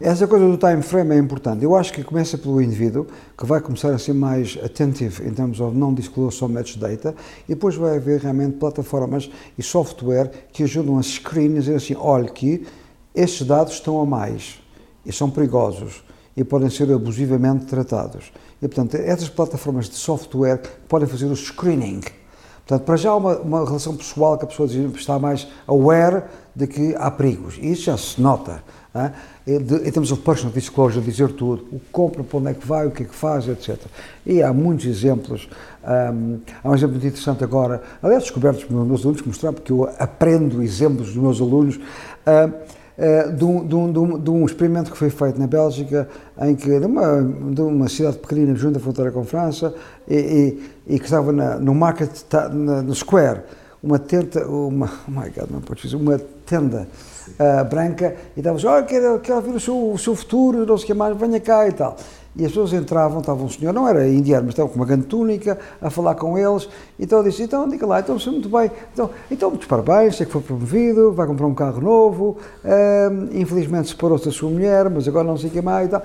Essa 0.00 0.26
coisa 0.26 0.48
do 0.48 0.56
time 0.56 0.82
frame 0.82 1.14
é 1.14 1.18
importante. 1.18 1.62
Eu 1.62 1.76
acho 1.76 1.92
que 1.92 2.02
começa 2.02 2.36
pelo 2.36 2.60
indivíduo, 2.60 3.06
que 3.38 3.46
vai 3.46 3.60
começar 3.60 3.94
a 3.94 3.98
ser 3.98 4.12
mais 4.12 4.58
attentive 4.60 5.28
em 5.28 5.32
termos 5.32 5.58
de 5.58 5.62
não 5.62 5.94
disclose 5.94 6.36
só 6.36 6.48
metadata, 6.48 7.14
e 7.48 7.54
depois 7.54 7.76
vai 7.76 7.98
haver 7.98 8.18
realmente 8.20 8.56
plataformas 8.56 9.30
e 9.56 9.62
software 9.62 10.48
que 10.52 10.64
ajudam 10.64 10.98
a 10.98 11.02
screen 11.04 11.52
e 11.52 11.60
dizer 11.60 11.76
assim, 11.76 11.94
olha 11.96 12.28
que 12.28 12.66
estes 13.14 13.46
dados 13.46 13.74
estão 13.74 14.00
a 14.00 14.04
mais 14.04 14.60
e 15.06 15.12
são 15.12 15.30
perigosos 15.30 16.02
e 16.36 16.42
podem 16.42 16.68
ser 16.68 16.90
abusivamente 16.90 17.66
tratados. 17.66 18.32
E, 18.60 18.66
portanto, 18.66 18.96
essas 18.96 19.28
plataformas 19.28 19.88
de 19.88 19.94
software 19.94 20.62
podem 20.88 21.06
fazer 21.06 21.26
o 21.26 21.36
screening. 21.36 22.00
Portanto, 22.72 22.86
para 22.86 22.96
já 22.96 23.14
uma, 23.14 23.36
uma 23.38 23.64
relação 23.66 23.94
pessoal 23.94 24.38
que 24.38 24.44
a 24.44 24.48
pessoa 24.48 24.66
está 24.96 25.18
mais 25.18 25.46
aware 25.66 26.22
de 26.56 26.66
que 26.66 26.94
há 26.96 27.10
perigos. 27.10 27.58
E 27.60 27.70
isso 27.70 27.82
já 27.82 27.98
se 27.98 28.18
nota. 28.18 28.62
Em 29.46 29.90
termos 29.90 30.08
de 30.08 30.16
personal 30.16 30.52
disclosure, 30.54 31.04
dizer 31.04 31.32
tudo, 31.32 31.66
o 31.70 31.78
que 31.78 31.90
compra, 31.92 32.24
para 32.24 32.38
onde 32.38 32.50
é 32.50 32.54
que 32.54 32.66
vai, 32.66 32.86
o 32.86 32.90
que 32.90 33.02
é 33.02 33.06
que 33.06 33.14
faz, 33.14 33.46
etc. 33.46 33.78
E 34.24 34.42
há 34.42 34.54
muitos 34.54 34.86
exemplos. 34.86 35.50
Um, 35.84 36.38
há 36.64 36.70
um 36.70 36.74
exemplo 36.74 36.92
muito 36.92 37.06
interessante 37.06 37.44
agora, 37.44 37.82
aliás, 38.02 38.22
descobertos 38.22 38.64
pelos 38.64 38.86
meus 38.86 39.02
alunos, 39.02 39.20
que 39.20 39.28
mostrar, 39.28 39.52
porque 39.52 39.72
eu 39.72 39.90
aprendo 39.98 40.62
exemplos 40.62 41.08
dos 41.08 41.16
meus 41.16 41.40
alunos. 41.42 41.76
Uh, 41.76 42.52
de, 43.34 43.44
um, 43.44 43.66
de, 43.66 43.74
um, 43.74 44.18
de, 44.18 44.30
um, 44.30 44.44
experimento 44.44 44.90
que 44.90 44.96
foi 44.96 45.10
feito 45.10 45.38
na 45.38 45.46
Bélgica, 45.46 46.08
em 46.40 46.54
que, 46.54 46.68
numa, 46.78 47.22
de 47.22 47.60
uma 47.60 47.88
cidade 47.88 48.18
pequenina 48.18 48.54
junto 48.54 48.78
à 48.78 48.80
fronteira 48.80 49.10
com 49.10 49.20
a 49.20 49.24
França, 49.24 49.74
e, 50.06 50.16
e, 50.86 50.94
e 50.94 50.98
que 50.98 51.04
estava 51.04 51.32
na, 51.32 51.58
no 51.58 51.74
Market, 51.74 52.10
na, 52.52 52.82
no 52.82 52.94
Square, 52.94 53.40
uma 53.82 53.98
tenda, 53.98 54.46
uma, 54.46 54.86
oh 55.08 55.10
my 55.10 55.30
God, 55.30 55.50
não 55.50 55.60
pode 55.60 55.82
dizer, 55.82 55.96
uma 55.96 56.18
tenda 56.46 56.86
uh, 57.38 57.64
branca 57.64 58.14
e 58.36 58.40
estávamos, 58.40 58.64
olha, 58.64 58.84
quero, 58.84 59.18
quero 59.20 59.40
ver 59.40 59.54
o 59.54 59.60
seu, 59.60 59.92
o 59.92 59.98
seu 59.98 60.14
futuro, 60.14 60.66
não 60.66 60.76
sei 60.76 60.84
o 60.84 60.86
que 60.88 60.94
mais, 60.94 61.16
venha 61.16 61.40
cá 61.40 61.66
e 61.68 61.72
tal. 61.72 61.96
E 62.34 62.44
as 62.46 62.50
pessoas 62.50 62.72
entravam, 62.72 63.20
estava 63.20 63.42
um 63.44 63.48
senhor, 63.48 63.74
não 63.74 63.86
era 63.86 64.08
indiano, 64.08 64.44
mas 64.44 64.54
estava 64.54 64.66
com 64.66 64.76
uma 64.76 64.86
grande 64.86 65.04
túnica, 65.04 65.58
a 65.80 65.90
falar 65.90 66.14
com 66.14 66.38
eles, 66.38 66.66
então 66.98 67.18
eu 67.18 67.24
disse, 67.24 67.42
então 67.42 67.68
diga 67.68 67.86
lá, 67.86 68.00
então 68.00 68.18
você 68.18 68.30
muito 68.30 68.48
bem, 68.48 68.70
então, 68.90 69.10
então 69.30 69.50
muitos 69.50 69.68
parabéns, 69.68 70.16
sei 70.16 70.24
que 70.24 70.32
foi 70.32 70.40
promovido, 70.40 71.12
vai 71.12 71.26
comprar 71.26 71.46
um 71.46 71.54
carro 71.54 71.82
novo, 71.82 72.38
uh, 72.64 73.36
infelizmente 73.36 73.90
separou-se 73.90 74.24
da 74.24 74.30
sua 74.30 74.48
mulher, 74.48 74.88
mas 74.88 75.06
agora 75.06 75.24
não 75.24 75.36
sei 75.36 75.50
o 75.50 75.52
que 75.52 75.60
mais 75.60 75.88
e 75.88 75.90
tal. 75.90 76.02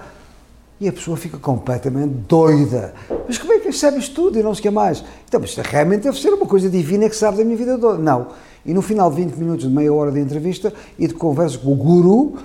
E 0.79 0.87
a 0.87 0.93
pessoa 0.93 1.17
fica 1.17 1.39
completamente 1.39 2.13
doida. 2.27 2.93
Mas 3.27 3.39
como 3.39 3.51
é 3.53 3.59
que 3.59 3.69
isto 3.69 4.13
tudo 4.13 4.37
e 4.37 4.43
não 4.43 4.53
sei 4.53 4.59
o 4.59 4.63
que 4.63 4.69
mais? 4.69 5.03
Então, 5.27 5.39
mas 5.39 5.55
realmente 5.55 6.03
deve 6.03 6.21
ser 6.21 6.29
uma 6.29 6.45
coisa 6.45 6.69
divina 6.69 7.09
que 7.09 7.15
sabe 7.15 7.37
da 7.37 7.43
minha 7.43 7.57
vida 7.57 7.79
toda. 7.79 7.97
Não. 7.97 8.27
E 8.63 8.73
no 8.75 8.83
final 8.83 9.09
de 9.09 9.15
20 9.15 9.33
minutos, 9.37 9.67
de 9.67 9.73
meia 9.73 9.91
hora 9.91 10.11
de 10.11 10.19
entrevista 10.19 10.71
e 10.99 11.07
de 11.07 11.15
conversa 11.15 11.57
com 11.57 11.71
o 11.71 11.75
guru, 11.75 12.35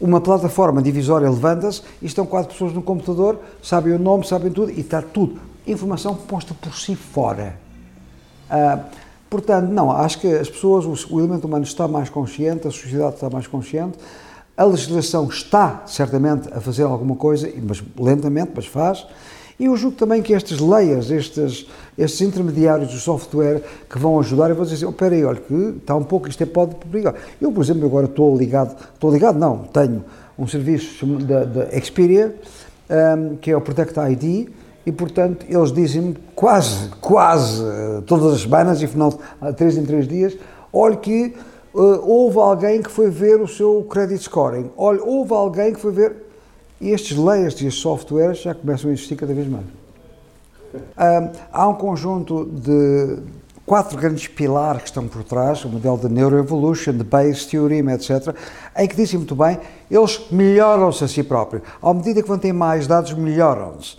uma 0.00 0.20
plataforma 0.20 0.82
divisória 0.82 1.28
levanta-se 1.30 1.82
e 2.02 2.06
estão 2.06 2.26
quatro 2.26 2.52
pessoas 2.52 2.72
no 2.72 2.82
computador, 2.82 3.38
sabem 3.62 3.92
o 3.92 3.98
nome, 3.98 4.26
sabem 4.26 4.50
tudo 4.50 4.70
e 4.70 4.80
está 4.80 5.00
tudo. 5.00 5.40
Informação 5.66 6.14
posta 6.14 6.52
por 6.54 6.74
si 6.74 6.94
fora. 6.94 7.56
Ah, 8.50 8.80
portanto, 9.30 9.68
não, 9.68 9.90
acho 9.90 10.20
que 10.20 10.26
as 10.26 10.48
pessoas, 10.48 10.84
o, 11.10 11.18
elemento 11.18 11.46
humano 11.46 11.64
está 11.64 11.88
mais 11.88 12.10
consciente, 12.10 12.66
a 12.68 12.70
sociedade 12.70 13.14
está 13.14 13.30
mais 13.30 13.46
consciente, 13.46 13.96
a 14.56 14.64
legislação 14.64 15.28
está 15.28 15.82
certamente 15.86 16.52
a 16.52 16.60
fazer 16.60 16.82
alguma 16.84 17.16
coisa, 17.16 17.50
mas 17.62 17.82
lentamente, 17.98 18.52
mas 18.54 18.66
faz. 18.66 19.06
E 19.58 19.66
eu 19.66 19.76
julgo 19.76 19.96
também 19.96 20.20
que 20.20 20.32
estes 20.32 20.58
layers, 20.58 21.10
estes, 21.10 21.66
estes 21.96 22.20
intermediários 22.20 22.92
do 22.92 22.98
software 22.98 23.62
que 23.88 23.98
vão 23.98 24.18
ajudar, 24.18 24.50
eu 24.50 24.56
vou 24.56 24.64
dizer, 24.64 24.84
oh, 24.84 24.90
espera 24.90 25.14
aí, 25.14 25.24
olha, 25.24 25.40
que 25.40 25.74
está 25.78 25.94
um 25.94 26.02
pouco, 26.02 26.28
isto 26.28 26.42
é, 26.42 26.46
pode 26.46 26.74
perigar. 26.90 27.14
Eu, 27.40 27.52
por 27.52 27.62
exemplo, 27.62 27.86
agora 27.86 28.06
estou 28.06 28.36
ligado, 28.36 28.74
estou 28.92 29.12
ligado, 29.12 29.38
não, 29.38 29.58
tenho 29.58 30.04
um 30.36 30.46
serviço 30.46 31.06
da, 31.06 31.44
da 31.44 31.80
Xperia, 31.80 32.34
um, 32.90 33.36
que 33.36 33.50
é 33.50 33.56
o 33.56 33.60
Protect 33.60 33.94
ID, 33.98 34.48
e, 34.86 34.92
portanto, 34.92 35.46
eles 35.48 35.72
dizem-me 35.72 36.16
quase, 36.34 36.88
quase, 37.00 37.62
todas 38.06 38.34
as 38.34 38.40
semanas, 38.40 38.82
e 38.82 38.86
final 38.88 39.10
de 39.10 39.52
três 39.54 39.78
em 39.78 39.84
três 39.84 40.08
dias, 40.08 40.36
olha 40.72 40.96
que 40.96 41.34
uh, 41.72 42.00
houve 42.02 42.38
alguém 42.38 42.82
que 42.82 42.90
foi 42.90 43.08
ver 43.08 43.40
o 43.40 43.46
seu 43.46 43.86
credit 43.88 44.24
scoring, 44.24 44.70
olha, 44.76 45.02
houve 45.02 45.32
alguém 45.32 45.72
que 45.72 45.80
foi 45.80 45.92
ver 45.92 46.23
E 46.84 46.90
estes 46.90 47.16
layers 47.16 47.58
e 47.62 47.70
softwares 47.70 48.42
já 48.42 48.54
começam 48.54 48.90
a 48.90 48.92
existir 48.92 49.16
cada 49.16 49.32
vez 49.32 49.48
mais. 49.48 49.64
Um, 50.74 51.32
há 51.50 51.66
um 51.66 51.72
conjunto 51.72 52.44
de 52.44 53.20
quatro 53.64 53.96
grandes 53.96 54.28
pilares 54.28 54.82
que 54.82 54.88
estão 54.88 55.08
por 55.08 55.24
trás, 55.24 55.64
o 55.64 55.70
modelo 55.70 55.96
de 55.96 56.10
Neuroevolution, 56.10 56.92
de 56.92 57.02
Bayes 57.02 57.46
Theorem, 57.46 57.90
etc., 57.90 58.36
em 58.76 58.86
que 58.86 58.94
dizem 58.94 59.16
muito 59.16 59.34
bem, 59.34 59.58
eles 59.90 60.26
melhoram-se 60.30 61.02
a 61.02 61.08
si 61.08 61.22
próprios. 61.22 61.62
À 61.82 61.94
medida 61.94 62.20
que 62.20 62.28
vão 62.28 62.36
ter 62.36 62.52
mais 62.52 62.86
dados, 62.86 63.14
melhoram-se. 63.14 63.96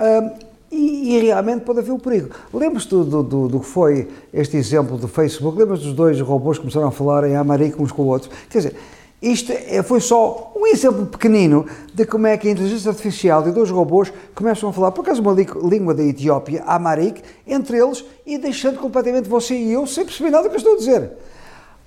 Um, 0.00 0.30
e, 0.72 1.14
e, 1.14 1.20
realmente 1.20 1.60
pode 1.60 1.78
haver 1.78 1.92
um 1.92 2.00
perigo. 2.00 2.30
Lembras-te 2.52 2.90
do, 2.90 3.04
do, 3.04 3.22
do, 3.22 3.48
do, 3.48 3.60
que 3.60 3.66
foi 3.66 4.08
este 4.32 4.56
exemplo 4.56 4.98
do 4.98 5.06
Facebook? 5.06 5.56
Lembras 5.56 5.82
dos 5.82 5.92
dois 5.92 6.20
robôs 6.20 6.58
que 6.58 6.62
começaram 6.62 6.88
a 6.88 6.90
falar 6.90 7.28
em 7.28 7.36
América 7.36 7.80
uns 7.80 7.92
com 7.92 8.02
os 8.02 8.08
outros? 8.08 8.32
Quer 8.50 8.58
dizer, 8.58 8.76
isto 9.22 9.52
é, 9.52 9.82
foi 9.82 10.00
só 10.00 10.52
um 10.54 10.66
exemplo 10.66 11.06
pequenino 11.06 11.64
de 11.94 12.04
como 12.04 12.26
é 12.26 12.36
que 12.36 12.46
a 12.46 12.50
inteligência 12.50 12.90
artificial 12.90 13.48
e 13.48 13.52
dois 13.52 13.70
robôs 13.70 14.12
começam 14.34 14.68
a 14.68 14.72
falar, 14.72 14.92
por 14.92 15.00
acaso, 15.00 15.22
uma 15.22 15.32
língua 15.32 15.94
da 15.94 16.02
Etiópia, 16.02 16.62
Amharic, 16.66 17.22
entre 17.46 17.78
eles 17.78 18.04
e 18.26 18.36
deixando 18.36 18.78
completamente 18.78 19.28
você 19.28 19.54
e 19.54 19.72
eu 19.72 19.86
sem 19.86 20.04
perceber 20.04 20.30
nada 20.30 20.44
do 20.44 20.50
que 20.50 20.56
eu 20.56 20.58
estou 20.58 20.74
a 20.74 20.76
dizer. 20.76 21.12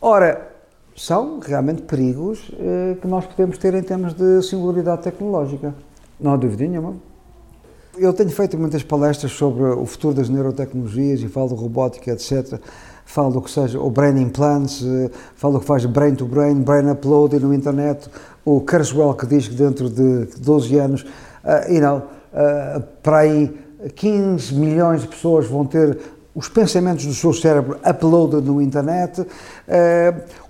Ora, 0.02 0.52
são 0.96 1.40
realmente 1.40 1.84
perigos 1.84 2.52
eh, 2.58 2.98
que 3.00 3.08
nós 3.08 3.26
podemos 3.26 3.58
ter 3.60 3.74
em 3.76 3.84
termos 3.84 4.14
de 4.14 4.42
singularidade 4.42 5.04
tecnológica. 5.04 5.76
Não 6.20 6.34
há 6.34 6.38
dúvida 6.38 6.66
nenhuma. 6.66 6.96
Eu 8.00 8.14
tenho 8.14 8.32
feito 8.32 8.58
muitas 8.58 8.82
palestras 8.82 9.32
sobre 9.32 9.64
o 9.64 9.86
futuro 9.86 10.16
das 10.16 10.28
neurotecnologias 10.28 11.22
e 11.22 11.28
falo 11.28 11.50
de 11.50 11.56
robótica, 11.56 12.12
etc 12.12 12.60
falo 13.08 13.32
do 13.32 13.42
que 13.42 13.50
seja 13.50 13.80
o 13.80 13.90
brain 13.90 14.22
implants, 14.22 14.84
eh, 14.84 15.10
falo 15.36 15.54
do 15.54 15.60
que 15.62 15.66
faz 15.66 15.86
brain 15.86 16.14
to 16.14 16.26
brain, 16.26 16.62
brain 16.62 16.92
upload 16.92 17.40
no 17.40 17.54
internet, 17.54 18.10
o 18.46 18.62
Kurzweil 18.62 19.14
que 19.14 19.26
diz 19.26 19.48
que 19.48 19.56
dentro 19.56 19.90
de 19.90 20.26
12 20.40 20.78
anos, 20.78 21.02
uh, 21.44 21.74
you 21.74 21.82
know, 21.82 22.04
uh, 22.34 22.82
para 23.02 23.20
aí 23.20 23.58
15 23.96 24.54
milhões 24.56 25.02
de 25.02 25.08
pessoas 25.08 25.48
vão 25.48 25.66
ter 25.66 25.98
os 26.38 26.48
pensamentos 26.48 27.04
do 27.04 27.16
seu 27.16 27.34
cérebro 27.34 27.80
uploaded 27.84 28.46
no 28.46 28.62
internet, 28.62 29.22
uh, 29.22 29.26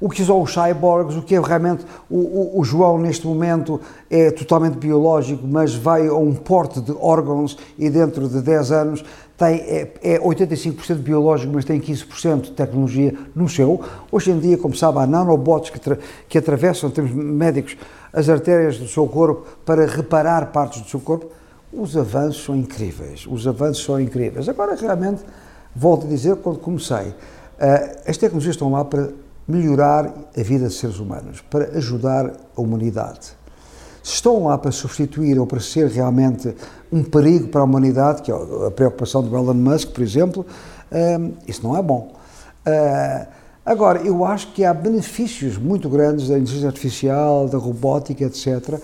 o 0.02 0.10
que 0.10 0.21
são 0.21 0.41
os 0.41 0.52
cyborgs, 0.54 1.15
o 1.15 1.21
que 1.21 1.34
é 1.34 1.39
realmente 1.39 1.86
o, 2.10 2.17
o, 2.17 2.60
o, 2.60 2.63
João 2.65 2.97
neste 2.97 3.26
momento 3.26 3.80
é 4.10 4.30
totalmente 4.30 4.78
biológico, 4.78 5.47
mas 5.47 5.73
vai 5.73 6.06
a 6.06 6.13
um 6.13 6.34
porte 6.34 6.82
de 6.82 6.91
órgãos 7.00 7.58
e 7.80 7.89
dentro 7.89 8.28
de 8.28 8.41
10 8.41 8.71
anos 8.73 9.06
tem, 9.38 9.62
é, 9.62 9.93
é 10.04 10.19
85% 10.19 10.95
biológico, 10.95 11.54
mas 11.54 11.63
tem 11.63 11.80
15% 11.80 12.41
de 12.41 12.52
tecnologia 12.52 13.15
no 13.34 13.47
seu. 13.47 13.80
Hoje 14.12 14.32
em 14.32 14.39
dia, 14.39 14.58
como 14.58 14.76
sabe, 14.76 15.00
há 15.00 15.08
nanobots 15.08 15.69
que, 15.69 15.80
que 16.28 16.38
atravessam, 16.38 16.89
temos 16.89 17.12
médicos, 17.12 17.78
as 18.12 18.28
artérias 18.28 18.78
do 18.78 18.89
seu 18.89 19.08
corpo 19.08 19.47
para 19.65 19.86
reparar 19.86 20.47
partes 20.47 20.82
do 20.82 20.89
seu 20.89 21.00
corpo. 21.00 21.28
Os 21.71 21.95
avanços 21.95 22.43
são 22.43 22.58
incríveis, 22.58 23.26
os 23.26 23.47
avanços 23.47 23.86
são 23.86 23.97
incríveis. 24.02 24.50
Agora, 24.50 24.76
realmente, 24.76 25.21
volto 25.78 26.06
a 26.06 26.10
dizer, 26.10 26.36
quando 26.38 26.60
comecei, 26.60 27.08
uh, 27.08 27.13
as 28.08 28.18
tecnologias 28.18 28.56
estão 28.56 28.72
lá 28.72 28.84
para 28.84 29.10
melhorar 29.48 30.12
a 30.38 30.44
vida 30.44 30.68
de 30.68 30.74
seres 30.74 31.00
humanos, 31.00 31.42
para 31.50 31.78
ajudar 31.78 32.34
a 32.56 32.62
humanidade 32.62 33.38
se 34.08 34.13
estão 34.13 34.46
lá 34.46 34.58
para 34.58 34.72
substituir 34.72 35.38
ou 35.38 35.46
para 35.46 35.60
ser 35.60 35.90
realmente 35.90 36.56
um 36.90 37.04
perigo 37.04 37.50
para 37.50 37.60
a 37.60 37.66
humanidade, 37.66 38.22
que 38.22 38.32
é 38.32 38.36
a 38.66 38.72
preocupação 38.72 39.22
do 39.22 39.36
Elon 39.36 39.54
Musk, 39.54 39.90
por 39.90 40.02
exemplo, 40.02 40.46
um, 41.20 41.34
isso 41.46 41.62
não 41.62 41.76
é 41.76 41.82
bom. 41.82 42.13
Uh, 42.66 43.28
agora, 43.66 44.00
eu 44.00 44.24
acho 44.24 44.54
que 44.54 44.63
há 44.63 44.74
benefícios 44.74 45.58
muito 45.58 45.90
grandes 45.90 46.30
da 46.30 46.40
inteligência 46.40 46.70
artificial, 46.70 47.50
da 47.50 47.58
robótica, 47.58 48.24
etc., 48.24 48.80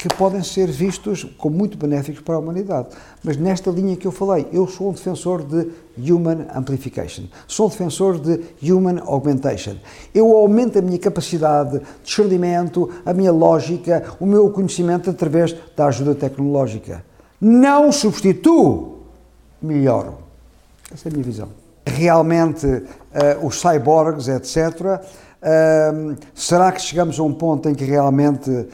que 0.00 0.08
podem 0.16 0.42
ser 0.42 0.70
vistos 0.70 1.24
como 1.36 1.54
muito 1.54 1.76
benéficos 1.76 2.22
para 2.22 2.34
a 2.34 2.38
humanidade. 2.38 2.88
Mas 3.22 3.36
nesta 3.36 3.70
linha 3.70 3.94
que 3.94 4.06
eu 4.06 4.12
falei, 4.12 4.46
eu 4.50 4.66
sou 4.66 4.88
um 4.88 4.92
defensor 4.92 5.44
de 5.44 5.68
Human 6.10 6.46
Amplification, 6.54 7.24
sou 7.46 7.66
um 7.66 7.68
defensor 7.68 8.18
de 8.18 8.72
Human 8.72 9.02
Augmentation. 9.04 9.76
Eu 10.14 10.34
aumento 10.34 10.78
a 10.78 10.82
minha 10.82 10.98
capacidade 10.98 11.80
de 11.80 11.84
discernimento, 12.02 12.88
a 13.04 13.12
minha 13.12 13.30
lógica, 13.30 14.16
o 14.18 14.24
meu 14.24 14.48
conhecimento 14.48 15.10
através 15.10 15.54
da 15.76 15.88
ajuda 15.88 16.14
tecnológica. 16.14 17.04
Não 17.38 17.92
substituo, 17.92 19.00
melhoro. 19.60 20.14
Essa 20.92 21.08
é 21.08 21.10
a 21.10 21.12
minha 21.12 21.24
visão. 21.24 21.48
Realmente, 21.84 22.66
uh, 22.66 23.46
os 23.46 23.60
cyborgs, 23.60 24.28
etc., 24.28 24.80
uh, 24.80 25.00
eh, 25.42 26.16
será 26.34 26.72
que 26.72 26.80
chegamos 26.80 27.18
a 27.18 27.22
um 27.22 27.32
ponto 27.32 27.68
em 27.68 27.74
que 27.74 27.84
realmente 27.84 28.66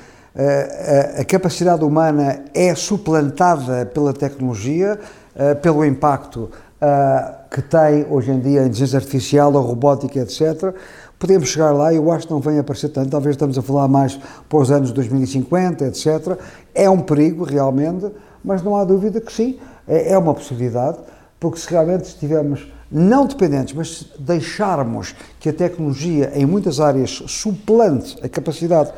a, 1.19 1.25
capacidade 1.25 1.85
humana 1.85 2.45
é 2.53 2.75
suplantada 2.75 3.87
pela 3.87 4.13
tecnologia, 4.13 4.99
eh, 5.35 5.55
pelo 5.55 5.85
impacto 5.85 6.51
eh, 6.79 7.35
que 7.51 7.63
tem 7.63 8.07
hoje 8.11 8.31
em 8.31 8.39
dia 8.39 8.61
a 8.61 8.65
inteligência 8.65 8.99
artificial, 8.99 9.57
a 9.57 9.61
robótica, 9.61 10.19
etc. 10.19 10.75
Podemos 11.19 11.49
chegar 11.49 11.73
lá, 11.73 11.95
eu 11.95 12.13
acho 12.13 12.27
que 12.27 12.33
não 12.33 12.41
vem 12.41 12.59
aparecer 12.59 12.91
tanto, 12.91 13.09
talvez 13.09 13.35
estamos 13.35 13.57
a 13.57 13.63
falar 13.63 13.89
mais 13.89 14.21
para 14.49 14.59
os 14.59 14.71
anos 14.71 14.93
2050, 14.93 15.87
etc. 15.87 16.39
É 16.75 16.91
um 16.91 17.01
perigo, 17.01 17.45
realmente, 17.45 18.11
mas 18.45 18.63
não 18.63 18.77
há 18.77 18.85
dúvida 18.85 19.23
que 19.23 19.33
sim, 19.33 19.59
é, 19.89 20.13
é 20.13 20.19
uma 20.19 20.35
possibilidade, 20.35 20.99
porque 21.41 21.59
se 21.59 21.71
realmente 21.71 22.05
estivermos 22.05 22.71
não 22.93 23.27
dependentes, 23.27 23.75
mas 23.75 24.07
deixarmos 24.19 25.15
que 25.41 25.49
a 25.49 25.53
tecnologia 25.53 26.33
em 26.35 26.45
muitas 26.45 26.79
áreas 26.79 27.23
suplante 27.27 28.17
a 28.23 28.29
capacidade 28.29 28.93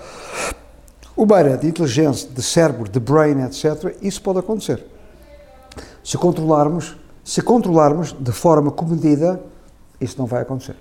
humana, 1.19 1.57
de 1.57 1.67
inteligência, 1.67 2.31
de 2.31 2.43
cérebro, 2.43 2.89
de 2.89 3.01
brain, 3.01 3.41
etc., 3.45 3.97
isso 4.01 4.23
pode 4.23 4.39
acontecer. 4.39 4.87
Se 6.05 6.17
controlarmos, 6.17 6.97
se 7.25 7.43
controlarmos 7.43 8.13
de 8.13 8.33
forma 8.33 8.71
comedida, 8.71 9.43
isso 10.01 10.17
não 10.17 10.27
vai 10.27 10.43
acontecer. 10.43 10.77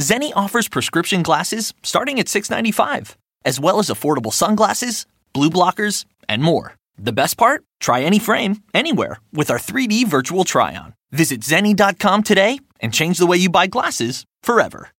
Zenni 0.00 0.32
offers 0.34 0.68
prescription 0.68 1.22
glasses 1.22 1.72
starting 1.82 2.18
at 2.18 2.26
$6.95, 2.26 3.14
as 3.44 3.60
well 3.60 3.78
as 3.78 3.88
affordable 3.88 4.32
sunglasses, 4.32 5.06
blue 5.32 5.50
blockers, 5.50 6.04
and 6.28 6.42
more. 6.42 6.74
The 6.98 7.12
best 7.12 7.36
part? 7.36 7.62
Try 7.78 8.02
any 8.02 8.18
frame, 8.18 8.62
anywhere, 8.74 9.18
with 9.32 9.50
our 9.50 9.58
3D 9.58 10.06
virtual 10.06 10.44
try 10.44 10.74
on. 10.74 10.94
Visit 11.12 11.42
Zenni.com 11.42 12.22
today 12.22 12.58
and 12.80 12.92
change 12.92 13.18
the 13.18 13.26
way 13.26 13.36
you 13.36 13.48
buy 13.48 13.66
glasses 13.66 14.24
forever. 14.42 14.90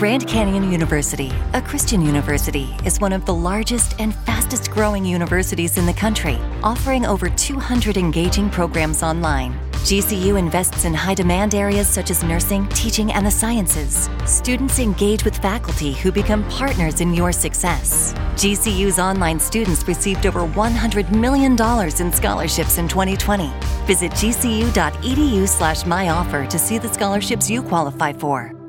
Grand 0.00 0.26
Canyon 0.26 0.72
University, 0.72 1.30
a 1.52 1.60
Christian 1.60 2.00
university, 2.00 2.74
is 2.86 2.98
one 3.02 3.12
of 3.12 3.26
the 3.26 3.34
largest 3.34 4.00
and 4.00 4.14
fastest 4.24 4.70
growing 4.70 5.04
universities 5.04 5.76
in 5.76 5.84
the 5.84 5.92
country, 5.92 6.38
offering 6.62 7.04
over 7.04 7.28
200 7.28 7.98
engaging 7.98 8.48
programs 8.48 9.02
online. 9.02 9.52
GCU 9.84 10.38
invests 10.38 10.86
in 10.86 10.94
high 10.94 11.12
demand 11.12 11.54
areas 11.54 11.86
such 11.86 12.10
as 12.10 12.22
nursing, 12.22 12.66
teaching, 12.68 13.12
and 13.12 13.26
the 13.26 13.30
sciences. 13.30 14.08
Students 14.24 14.78
engage 14.78 15.22
with 15.22 15.36
faculty 15.36 15.92
who 15.92 16.10
become 16.10 16.48
partners 16.48 17.02
in 17.02 17.12
your 17.12 17.30
success. 17.30 18.14
GCU's 18.36 18.98
online 18.98 19.38
students 19.38 19.86
received 19.86 20.24
over 20.24 20.40
$100 20.46 21.12
million 21.14 21.52
in 22.00 22.10
scholarships 22.10 22.78
in 22.78 22.88
2020. 22.88 23.52
Visit 23.84 24.12
gcu.edu 24.12 25.46
slash 25.46 25.82
myoffer 25.82 26.48
to 26.48 26.58
see 26.58 26.78
the 26.78 26.88
scholarships 26.88 27.50
you 27.50 27.62
qualify 27.62 28.14
for. 28.14 28.59